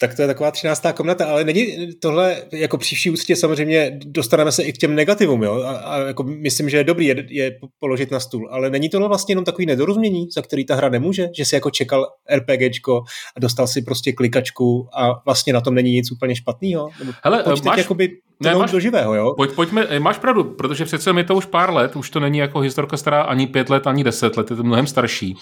[0.00, 4.52] Tak to je taková třináctá komnata, ale není tohle, jako při vší úctě samozřejmě dostaneme
[4.52, 5.62] se i k těm negativům, jo?
[5.62, 9.08] A, a jako myslím, že je dobrý je, je položit na stůl, ale není tohle
[9.08, 13.02] vlastně jenom takový nedorozumění, za který ta hra nemůže, že si jako čekal RPGčko
[13.36, 16.88] a dostal si prostě klikačku a vlastně na tom není nic úplně špatného?
[17.24, 17.78] Hele, Pojď máš...
[17.78, 18.10] jakoby
[18.40, 19.34] ne, máš, do živého, jo?
[19.36, 22.38] Pojď, pojďme, eh, máš pravdu, protože přece je to už pár let, už to není
[22.38, 25.36] jako historka stará ani pět let, ani deset let, je to mnohem starší.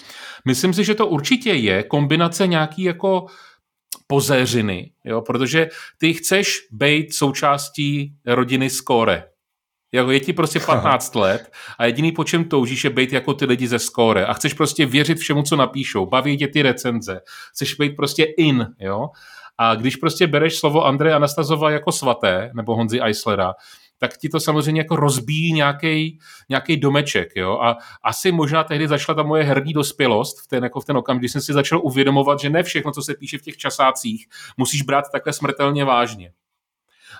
[0.45, 3.25] Myslím si, že to určitě je kombinace nějaký jako
[4.07, 5.21] pozéřiny, jo?
[5.21, 9.23] protože ty chceš být součástí rodiny Skóre.
[9.91, 13.45] Jako je ti prostě 15 let a jediný po čem toužíš je být jako ty
[13.45, 17.19] lidi ze Skóre a chceš prostě věřit všemu, co napíšou, baví tě ty recenze,
[17.51, 19.07] chceš být prostě in, jo.
[19.61, 23.53] A když prostě bereš slovo Andreje Anastazova jako svaté, nebo Honzi Eislera,
[23.99, 25.53] tak ti to samozřejmě jako rozbíjí
[26.49, 27.35] nějaký domeček.
[27.35, 27.59] Jo?
[27.61, 31.19] A asi možná tehdy začala ta moje herní dospělost v ten, jako v ten okamžik,
[31.21, 34.81] kdy jsem si začal uvědomovat, že ne všechno, co se píše v těch časácích, musíš
[34.81, 36.31] brát takhle smrtelně vážně.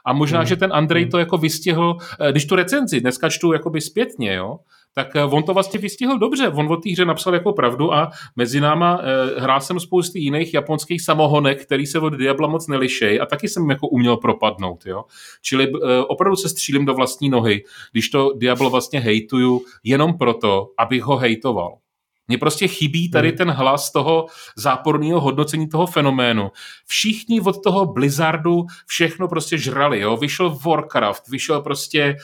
[0.05, 0.47] A možná, hmm.
[0.47, 1.11] že ten Andrej hmm.
[1.11, 4.59] to jako vystihl, eh, když tu recenzi dneska čtu jakoby zpětně, jo,
[4.99, 6.49] tak eh, on to vlastně vystihl dobře.
[6.49, 10.53] On o té hře napsal jako pravdu a mezi náma e, hrál jsem spousty jiných
[10.53, 14.85] japonských samohonek, který se od Diabla moc nelišej a taky jsem jako uměl propadnout.
[14.85, 15.03] Jo?
[15.41, 20.67] Čili e, opravdu se střílím do vlastní nohy, když to Diablo vlastně hejtuju jenom proto,
[20.77, 21.77] abych ho hejtoval.
[22.29, 23.37] Mně prostě chybí tady hmm.
[23.37, 26.51] ten hlas toho záporného hodnocení toho fenoménu.
[26.87, 30.17] Všichni od toho Blizzardu všechno prostě žrali, jo.
[30.17, 32.15] Vyšel Warcraft, vyšel prostě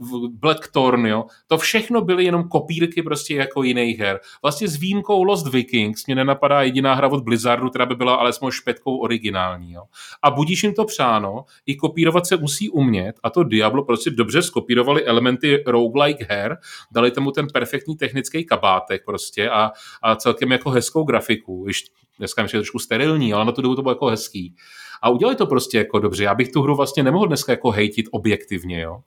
[0.00, 1.24] uh, Blackthorn, jo.
[1.46, 4.20] To všechno byly jenom kopírky prostě jako jiných her.
[4.42, 8.50] Vlastně s výjimkou Lost Vikings mě nenapadá jediná hra od Blizzardu, která by byla alespoň
[8.50, 9.82] špetkou originální, jo.
[10.22, 14.42] A budíš jim to přáno, i kopírovat se musí umět a to Diablo prostě dobře
[14.42, 16.58] skopírovali elementy roguelike her,
[16.90, 19.72] dali tomu ten perfektní technický kabátek prostě prostě a,
[20.02, 21.84] a celkem jako hezkou grafiku, když
[22.18, 24.54] dneska je trošku sterilní, ale na tu dobu to bylo jako hezký.
[25.02, 26.24] A udělali to prostě jako dobře.
[26.24, 29.00] Já bych tu hru vlastně nemohl dneska jako hejtit objektivně, jo.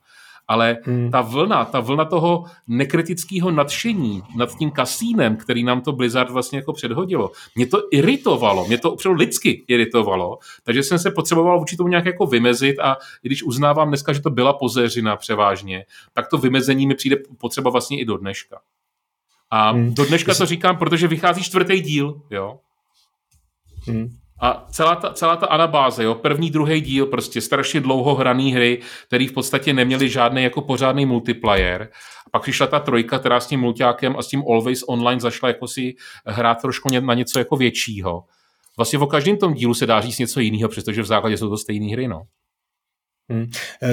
[0.48, 1.10] Ale hmm.
[1.10, 6.58] ta vlna, ta vlna toho nekritického nadšení nad tím kasínem, který nám to Blizzard vlastně
[6.58, 11.76] jako předhodilo, mě to iritovalo, mě to opravdu lidsky iritovalo, takže jsem se potřeboval vůči
[11.76, 16.28] tomu nějak jako vymezit a i když uznávám dneska, že to byla pozéřina převážně, tak
[16.28, 18.60] to vymezení mi přijde potřeba vlastně i do dneška.
[19.54, 19.94] A hmm.
[19.94, 22.58] do dneška to říkám, protože vychází čtvrtý díl, jo.
[23.86, 24.08] Hmm.
[24.40, 28.80] A celá ta, celá ta anabáze, jo, první, druhý díl, prostě strašně dlouho hraný hry,
[29.06, 31.88] který v podstatě neměli žádný jako pořádný multiplayer.
[32.26, 35.48] A pak přišla ta trojka, která s tím multiákem a s tím Always Online zašla
[35.48, 35.94] jako si
[36.26, 38.22] hrát trošku na něco jako většího.
[38.76, 41.56] Vlastně o každém tom dílu se dá říct něco jiného, přestože v základě jsou to
[41.56, 42.22] stejné hry, no.
[43.30, 43.46] Hmm.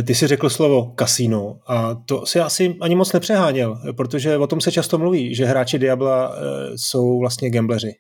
[0.04, 4.62] Ty si řekl slovo kasino a to si asi ani moc nepřeháněl, protože o tom
[4.62, 7.92] se často mluví, že hráči Diabla eh, jsou vlastně gambleři.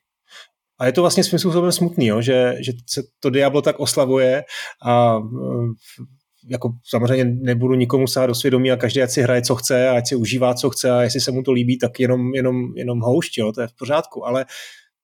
[0.80, 2.22] A je to vlastně svým způsobem smutný, jo?
[2.22, 4.44] Že, že se to Diablo tak oslavuje
[4.86, 6.04] a eh,
[6.50, 9.98] jako samozřejmě nebudu nikomu sát do svědomí a každý ať si hraje, co chce a
[9.98, 13.00] ať si užívá, co chce a jestli se mu to líbí, tak jenom, jenom, jenom
[13.00, 13.52] houšť, jo?
[13.52, 14.28] to je v pořádku.
[14.28, 14.46] Ale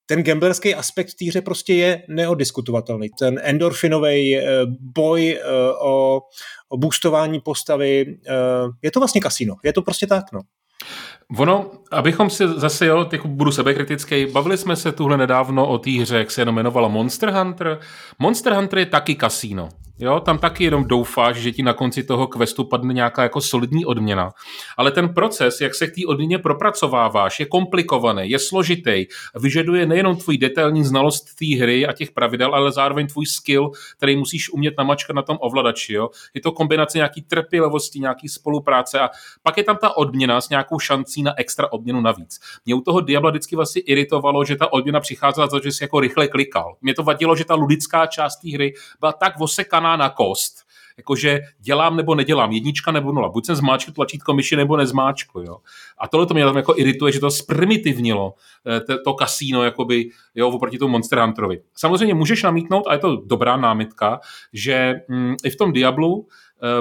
[0.10, 3.10] ten gamblerský aspekt té hře prostě je neodiskutovatelný.
[3.20, 4.44] Ten endorfinový eh,
[4.80, 5.44] boj eh,
[5.82, 6.22] o,
[6.70, 8.34] o boostování postavy, eh,
[8.82, 9.56] je to vlastně kasino.
[9.64, 10.42] Je to prostě tak, no.
[11.36, 15.92] Ono, abychom si zase, jo, teď budu sebekritický, bavili jsme se tuhle nedávno o té
[15.92, 17.80] hře, jak se jmenovala Monster Hunter.
[18.20, 19.70] Monster Hunter je taky kasíno.
[20.00, 23.86] Jo, tam taky jenom doufáš, že ti na konci toho questu padne nějaká jako solidní
[23.86, 24.32] odměna.
[24.78, 30.16] Ale ten proces, jak se k té odměně propracováváš, je komplikovaný, je složitý, vyžaduje nejenom
[30.16, 34.74] tvůj detailní znalost té hry a těch pravidel, ale zároveň tvůj skill, který musíš umět
[34.78, 35.94] namačkat na tom ovladači.
[35.94, 36.10] Jo.
[36.34, 39.10] Je to kombinace nějaký trpělivosti, nějaký spolupráce a
[39.44, 42.40] pak je tam ta odměna s nějakou šancí na extra odměnu navíc.
[42.66, 45.84] Mě u toho Diabla vždycky vlastně iritovalo, že ta odměna přicházela za to, že si
[45.84, 46.76] jako rychle klikal.
[46.82, 50.68] Mě to vadilo, že ta ludická část té hry byla tak osekaná namotaná na kost,
[50.98, 55.58] jakože dělám nebo nedělám, jednička nebo nula, buď jsem zmáčkl tlačítko myši nebo nezmáčkl, jo.
[55.98, 58.34] A tohle to mě tam jako irituje, že to zprimitivnilo
[58.68, 61.62] eh, to, to kasíno, jakoby, jo, oproti tomu Monster Hunterovi.
[61.76, 64.20] Samozřejmě můžeš namítnout, a je to dobrá námitka,
[64.54, 66.28] že mm, i v tom Diablu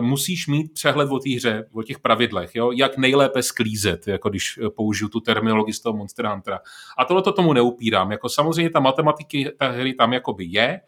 [0.00, 4.58] musíš mít přehled o té hře, o těch pravidlech, jo, jak nejlépe sklízet, jako když
[4.58, 6.60] eh, použiju tu terminologii z toho Monster Huntera.
[6.98, 8.12] A tohle to tomu neupírám.
[8.12, 10.80] Jako samozřejmě ta matematiky ta hry tam jakoby je,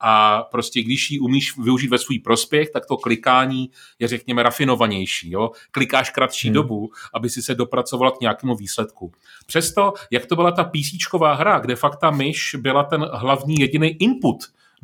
[0.00, 5.30] a prostě když ji umíš využít ve svůj prospěch, tak to klikání je řekněme rafinovanější.
[5.30, 5.50] Jo?
[5.70, 6.54] Klikáš kratší hmm.
[6.54, 9.12] dobu, aby si se dopracoval k nějakému výsledku.
[9.46, 13.88] Přesto, jak to byla ta PC hra, kde fakt ta myš byla ten hlavní jediný
[13.88, 14.36] input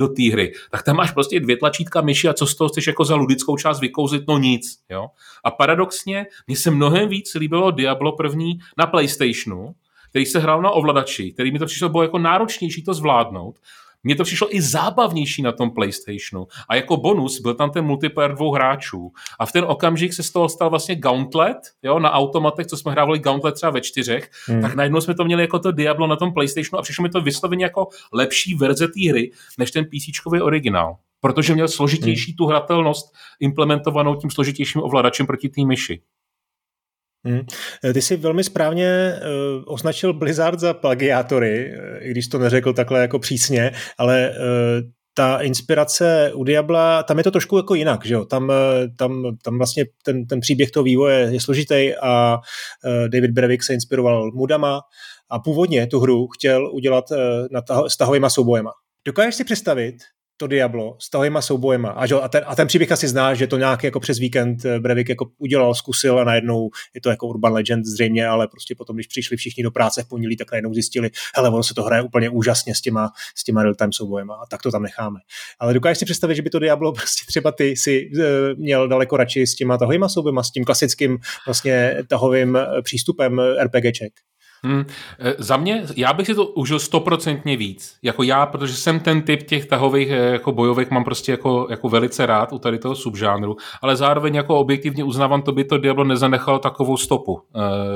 [0.03, 2.87] do té hry, tak tam máš prostě dvě tlačítka myši a co z toho chceš
[2.87, 4.79] jako za ludickou část vykouzit, no nic.
[4.91, 5.07] Jo?
[5.45, 9.75] A paradoxně, mně se mnohem víc líbilo Diablo první na PlayStationu,
[10.11, 13.59] který se hrál na ovladači, který mi to přišlo bylo jako náročnější to zvládnout,
[14.05, 16.47] mně to přišlo i zábavnější na tom PlayStationu.
[16.69, 19.13] A jako bonus byl tam ten multiplayer dvou hráčů.
[19.39, 22.93] A v ten okamžik se z toho stal vlastně Gauntlet, jo, na automatech, co jsme
[22.93, 24.63] hrávali Gauntlet třeba ve čtyřech, hmm.
[24.63, 27.21] tak najednou jsme to měli jako to Diablo na tom PlayStationu a přišlo mi to
[27.21, 30.97] vysloveně jako lepší verze té hry, než ten PC originál.
[31.21, 32.37] Protože měl složitější hmm.
[32.37, 36.01] tu hratelnost implementovanou tím složitějším ovladačem proti té myši.
[37.25, 37.41] Hmm.
[37.95, 43.19] Ty jsi velmi správně uh, označil Blizzard za plagiátory, i když to neřekl takhle jako
[43.19, 48.25] přísně, ale uh, ta inspirace u Diabla, tam je to trošku jako jinak, že jo?
[48.25, 48.53] Tam,
[48.99, 53.75] tam, tam vlastně ten, ten příběh toho vývoje je složitý a uh, David Brevik se
[53.75, 54.81] inspiroval Mudama
[55.31, 57.19] a původně tu hru chtěl udělat uh,
[57.51, 58.71] na s tahovýma soubojema.
[59.07, 59.95] Dokážeš si představit,
[60.43, 61.91] to Diablo s tahojima soubojema.
[61.91, 64.65] A, že, a, ten, a ten příběh asi zná, že to nějak jako přes víkend
[64.65, 68.75] eh, Brevik jako udělal, zkusil a najednou je to jako urban legend zřejmě, ale prostě
[68.75, 71.83] potom, když přišli všichni do práce v pondělí, tak najednou zjistili, hele, ono se to
[71.83, 75.21] hraje úplně úžasně s těma, s těma real-time soubojema a tak to tam necháme.
[75.59, 79.17] Ale dokážeš si představit, že by to Diablo prostě třeba ty si e, měl daleko
[79.17, 84.13] radši s těma tahovýma soubojema, s tím klasickým vlastně tahovým eh, přístupem RPGček?
[84.65, 84.85] Hmm.
[85.39, 87.97] Za mě, já bych si to užil stoprocentně víc.
[88.03, 91.89] Jako já, protože jsem ten typ těch tahových e, jako bojových mám prostě jako, jako
[91.89, 96.05] velice rád u tady toho subžánru, ale zároveň jako objektivně uznávám, to by to Diablo
[96.05, 97.41] nezanechalo takovou stopu uh,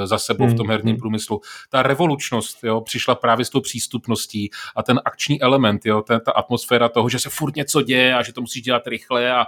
[0.04, 0.54] za sebou hmm.
[0.54, 1.40] v tom herním průmyslu.
[1.70, 6.32] Ta revolučnost jo, přišla právě s tou přístupností a ten akční element, jo, ta, ta
[6.32, 9.46] atmosféra toho, že se furt něco děje a že to musíš dělat rychle a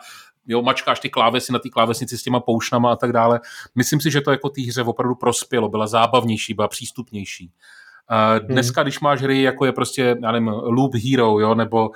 [0.49, 3.41] jo, mačkáš ty klávesy na té klávesnici s těma poušnama a tak dále.
[3.75, 7.53] Myslím si, že to jako té hře opravdu prospělo, byla zábavnější, byla přístupnější.
[8.41, 11.95] Uh, dneska, když máš hry, jako je prostě, já nevím, Loop Hero, jo, nebo uh,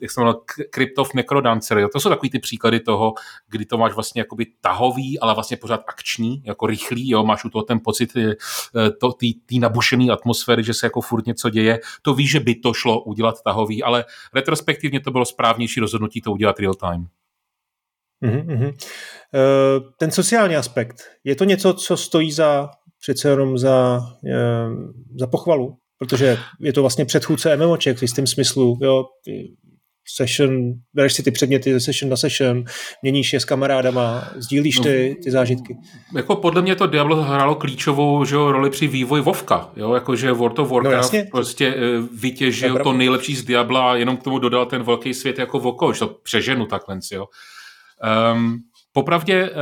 [0.00, 0.36] jak se jmenuje,
[0.74, 3.14] Crypt of Necrodancer, jo, to jsou takový ty příklady toho,
[3.48, 7.50] kdy to máš vlastně jakoby tahový, ale vlastně pořád akční, jako rychlý, jo, máš u
[7.50, 8.32] toho ten pocit uh,
[9.00, 12.54] to, tý, tý nabušený atmosféry, že se jako furt něco děje, to víš, že by
[12.54, 14.04] to šlo udělat tahový, ale
[14.34, 17.06] retrospektivně to bylo správnější rozhodnutí to udělat real time.
[18.24, 18.74] Mm-hmm.
[19.98, 22.68] Ten sociální aspekt, je to něco, co stojí za
[23.04, 24.68] přece jenom za, eh,
[25.18, 29.04] za pochvalu, protože je to vlastně předchůdce MMOček v jistém smyslu, jo,
[30.16, 32.64] session, bereš si ty předměty ze session na session,
[33.02, 35.76] měníš je s kamarádama, sdílíš ty, ty zážitky.
[36.16, 40.58] Jako podle mě to Diablo hrálo klíčovou že, roli při vývoji Vovka, jo, jakože World
[40.58, 41.74] of Warcraft no, prostě
[42.20, 45.92] vytěžil to nejlepší z Diabla a jenom k tomu dodal ten velký svět jako Voko,
[45.92, 47.26] že to přeženu takhle, jo.
[48.32, 48.62] Um,
[48.96, 49.52] Popravdě, eh,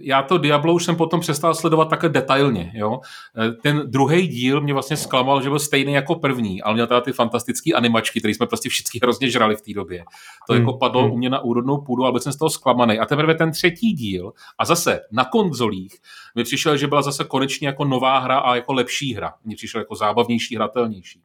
[0.00, 2.72] já to Diablo už jsem potom přestal sledovat také detailně.
[2.74, 3.00] Jo?
[3.38, 7.00] Eh, ten druhý díl mě vlastně zklamal, že byl stejný jako první, ale měl teda
[7.00, 10.04] ty fantastické animačky, které jsme prostě všichni hrozně žrali v té době.
[10.46, 10.62] To hmm.
[10.62, 11.12] jako padlo hmm.
[11.12, 12.98] u mě na úrodnou půdu, ale byl jsem z toho zklamaný.
[12.98, 15.96] A teprve ten třetí díl, a zase na konzolích,
[16.34, 19.34] mi přišel, že byla zase konečně jako nová hra a jako lepší hra.
[19.44, 21.22] Mně přišel jako zábavnější, hratelnější.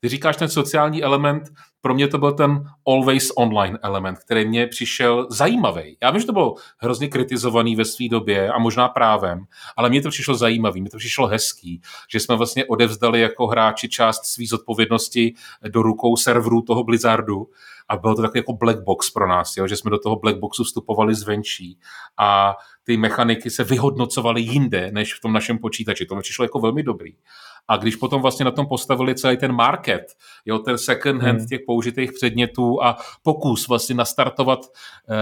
[0.00, 1.42] Ty říkáš ten sociální element,
[1.80, 5.96] pro mě to byl ten always online element, který mě přišel zajímavý.
[6.02, 9.44] Já vím, že to bylo hrozně kritizovaný ve své době a možná právem,
[9.76, 11.80] ale mně to přišlo zajímavý, mně to přišlo hezký,
[12.10, 15.34] že jsme vlastně odevzdali jako hráči část své zodpovědnosti
[15.68, 17.48] do rukou serverů toho Blizzardu
[17.88, 19.66] a bylo to takový jako black box pro nás, jo?
[19.66, 21.78] že jsme do toho black boxu vstupovali zvenčí
[22.18, 22.54] a
[22.84, 26.06] ty mechaniky se vyhodnocovaly jinde, než v tom našem počítači.
[26.06, 27.12] To mi přišlo jako velmi dobrý.
[27.68, 30.04] A když potom vlastně na tom postavili celý ten market,
[30.44, 31.48] jo, ten second hand hmm.
[31.48, 35.14] těch použitých předmětů a pokus vlastně nastartovat eh,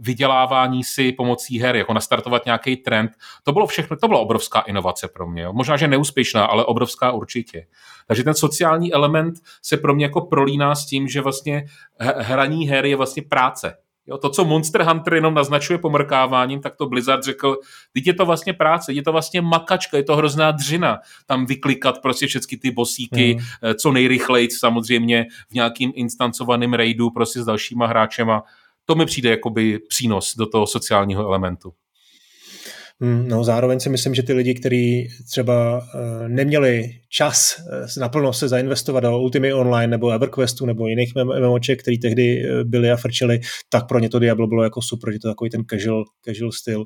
[0.00, 3.10] vydělávání si pomocí her, jako nastartovat nějaký trend,
[3.42, 5.42] to bylo všechno, to byla obrovská inovace pro mě.
[5.42, 5.52] Jo.
[5.52, 7.66] Možná, že neúspěšná, ale obrovská určitě.
[8.06, 11.64] Takže ten sociální element se pro mě jako prolíná s tím, že vlastně
[12.18, 13.76] hraní her je vlastně práce.
[14.06, 17.56] Jo, to, co Monster Hunter jenom naznačuje pomrkáváním, tak to Blizzard řekl,
[17.92, 22.02] teď je to vlastně práce, je to vlastně makačka, je to hrozná dřina, tam vyklikat
[22.02, 23.74] prostě všechny ty bosíky, mm.
[23.74, 28.42] co nejrychleji samozřejmě v nějakým instancovaném raidu prostě s dalšíma hráčema.
[28.84, 31.72] To mi přijde jakoby přínos do toho sociálního elementu.
[33.00, 38.32] Hmm, no, zároveň si myslím, že ty lidi, kteří třeba uh, neměli čas uh, naplno
[38.32, 42.96] se zainvestovat do Ultimate Online nebo EverQuestu nebo jiných MMOček, který tehdy uh, byli a
[42.96, 46.52] frčeli, tak pro ně to Diablo bylo jako super, že to takový ten casual, casual
[46.52, 46.84] styl.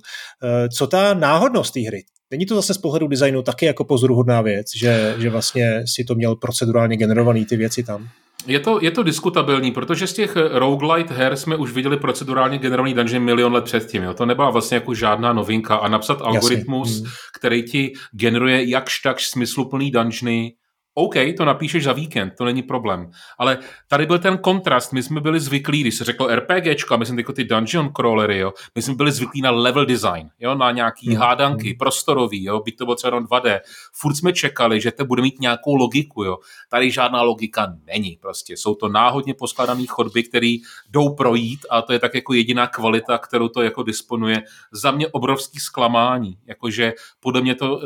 [0.77, 2.03] Co ta náhodnost té hry?
[2.31, 6.15] Není to zase z pohledu designu taky jako pozoruhodná věc, že, že vlastně si to
[6.15, 8.09] měl procedurálně generovaný ty věci tam?
[8.47, 12.95] Je to, je to diskutabilní, protože z těch roguelite her jsme už viděli procedurálně generovaný
[12.95, 14.03] dungeon milion let předtím.
[14.03, 14.15] Jo?
[14.15, 17.03] To nebyla vlastně jako žádná novinka a napsat algoritmus, Jasně.
[17.03, 17.13] Hmm.
[17.39, 20.53] který ti generuje jakž tak smysluplný dungeony
[21.01, 23.11] OK, to napíšeš za víkend, to není problém.
[23.39, 27.33] Ale tady byl ten kontrast, my jsme byli zvyklí, když se řekl RPGčka, myslím jako
[27.33, 31.17] ty dungeon crawlery, jo, my jsme byli zvyklí na level design, jo, na nějaký hmm.
[31.17, 33.61] hádanky, prostorový, jo, byť to bylo třeba 2D.
[33.93, 36.39] Furt jsme čekali, že to bude mít nějakou logiku, jo.
[36.69, 38.57] Tady žádná logika není prostě.
[38.57, 40.57] Jsou to náhodně poskladané chodby, které
[40.91, 44.43] jdou projít a to je tak jako jediná kvalita, kterou to jako disponuje.
[44.73, 47.81] Za mě obrovský zklamání, jakože podle mě to,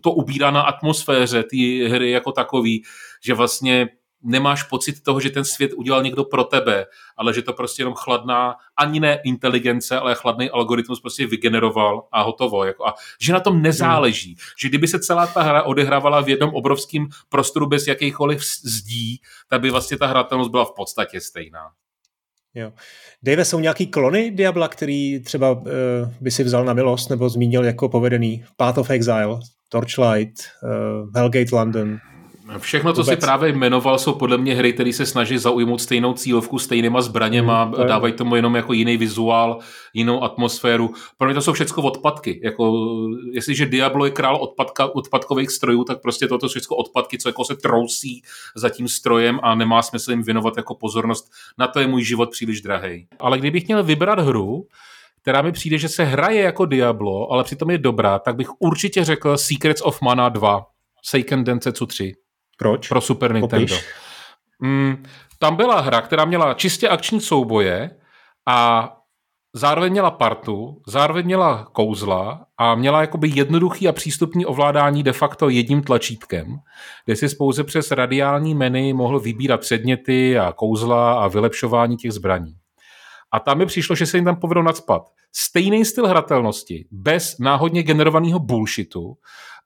[0.00, 2.82] to ubírá na atmosféře té hry jako takový,
[3.24, 3.88] že vlastně
[4.22, 6.86] nemáš pocit toho, že ten svět udělal někdo pro tebe,
[7.16, 12.22] ale že to prostě jenom chladná, ani ne inteligence, ale chladný algoritmus prostě vygeneroval a
[12.22, 12.64] hotovo.
[12.64, 14.36] Jako a že na tom nezáleží.
[14.62, 19.20] Že kdyby se celá ta hra odehrávala v jednom obrovském prostoru bez jakýchkoliv zdí,
[19.50, 21.70] tak by vlastně ta hratelnost byla v podstatě stejná.
[22.54, 22.72] Jo.
[23.22, 25.66] Dave, jsou nějaký klony Diabla, který třeba uh,
[26.20, 31.56] by si vzal na milost nebo zmínil jako povedený Path of Exile, Torchlight, uh, Hellgate
[31.56, 31.98] London,
[32.58, 33.18] Všechno, co Vůbec.
[33.20, 37.64] si právě jmenoval, jsou podle mě hry, které se snaží zaujmout stejnou cílovku, stejnýma zbraněma,
[37.64, 39.58] hmm, dávají tomu jenom jako jiný vizuál,
[39.94, 40.94] jinou atmosféru.
[41.16, 42.40] Pro mě to jsou všechno odpadky.
[42.44, 42.74] Jako,
[43.32, 47.44] jestliže Diablo je král odpadka, odpadkových strojů, tak prostě toto jsou všechno odpadky, co jako
[47.44, 48.22] se trousí
[48.56, 51.30] za tím strojem a nemá smysl jim věnovat jako pozornost.
[51.58, 53.06] Na to je můj život příliš drahý.
[53.18, 54.66] Ale kdybych měl vybrat hru,
[55.22, 59.04] která mi přijde, že se hraje jako Diablo, ale přitom je dobrá, tak bych určitě
[59.04, 60.66] řekl Secrets of Mana 2,
[61.02, 62.14] Seiken Densetsu 3.
[62.58, 62.88] Proč?
[62.88, 63.76] Pro Super Nintendo.
[64.60, 65.04] Mm,
[65.38, 67.90] tam byla hra, která měla čistě akční souboje
[68.46, 68.88] a
[69.54, 75.48] zároveň měla partu, zároveň měla kouzla a měla jakoby jednoduchý a přístupný ovládání de facto
[75.48, 76.58] jedním tlačítkem,
[77.04, 82.54] kde si pouze přes radiální menu mohl vybírat předměty a kouzla a vylepšování těch zbraní.
[83.32, 85.02] A tam mi přišlo, že se jim tam povedlo nadspat.
[85.32, 89.16] Stejný styl hratelnosti, bez náhodně generovaného bullshitu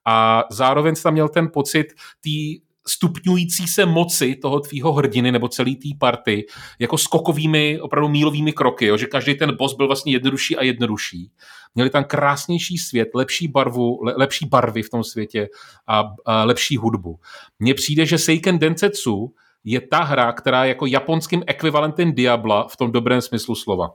[0.07, 1.87] a zároveň tam měl ten pocit
[2.25, 6.47] té stupňující se moci toho tvýho hrdiny nebo celý té party
[6.79, 8.97] jako skokovými, opravdu mílovými kroky, jo?
[8.97, 11.33] že každý ten boss byl vlastně jednodušší a jednodušší.
[11.75, 15.49] Měli tam krásnější svět, lepší barvu, le, lepší barvy v tom světě
[15.87, 17.21] a, a lepší hudbu.
[17.59, 22.77] Mně přijde, že Seiken Densetsu je ta hra, která je jako japonským ekvivalentem Diabla v
[22.77, 23.91] tom dobrém smyslu slova.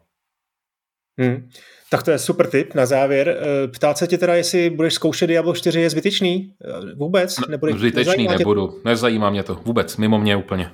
[1.19, 1.49] Hmm.
[1.89, 3.37] Tak to je super tip na závěr.
[3.39, 6.53] Eh, ptát se tě teda, jestli budeš zkoušet Diablo 4 je zbytečný?
[6.65, 7.37] Eh, vůbec?
[7.49, 8.75] Nebudeš, Zbytečný nebudu, tě...
[8.85, 10.71] nezajímá mě to vůbec, mimo mě úplně.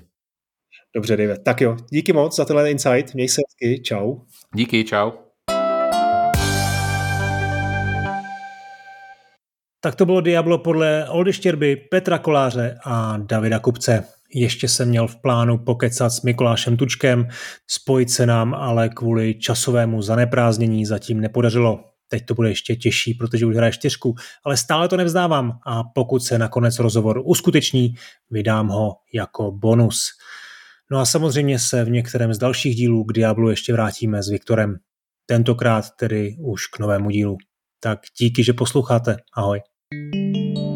[0.95, 1.43] Dobře, David.
[1.43, 4.16] Tak jo, díky moc za tenhle insight, měj se hezky, čau.
[4.55, 5.11] Díky, čau.
[9.82, 14.03] Tak to bylo Diablo podle Oldy Štěrby, Petra Koláře a Davida Kupce.
[14.36, 17.27] Ještě jsem měl v plánu pokecat s Mikulášem Tučkem,
[17.67, 21.84] spojit se nám, ale kvůli časovému zaneprázdnění zatím nepodařilo.
[22.07, 24.15] Teď to bude ještě těžší, protože už hraje čtyřku,
[24.45, 27.93] ale stále to nevzdávám a pokud se nakonec rozhovor uskuteční,
[28.31, 30.09] vydám ho jako bonus.
[30.91, 34.75] No a samozřejmě se v některém z dalších dílů k Diablu ještě vrátíme s Viktorem.
[35.25, 37.38] Tentokrát tedy už k novému dílu.
[37.79, 39.17] Tak díky, že posloucháte.
[39.36, 39.61] Ahoj.
[39.93, 40.72] thank you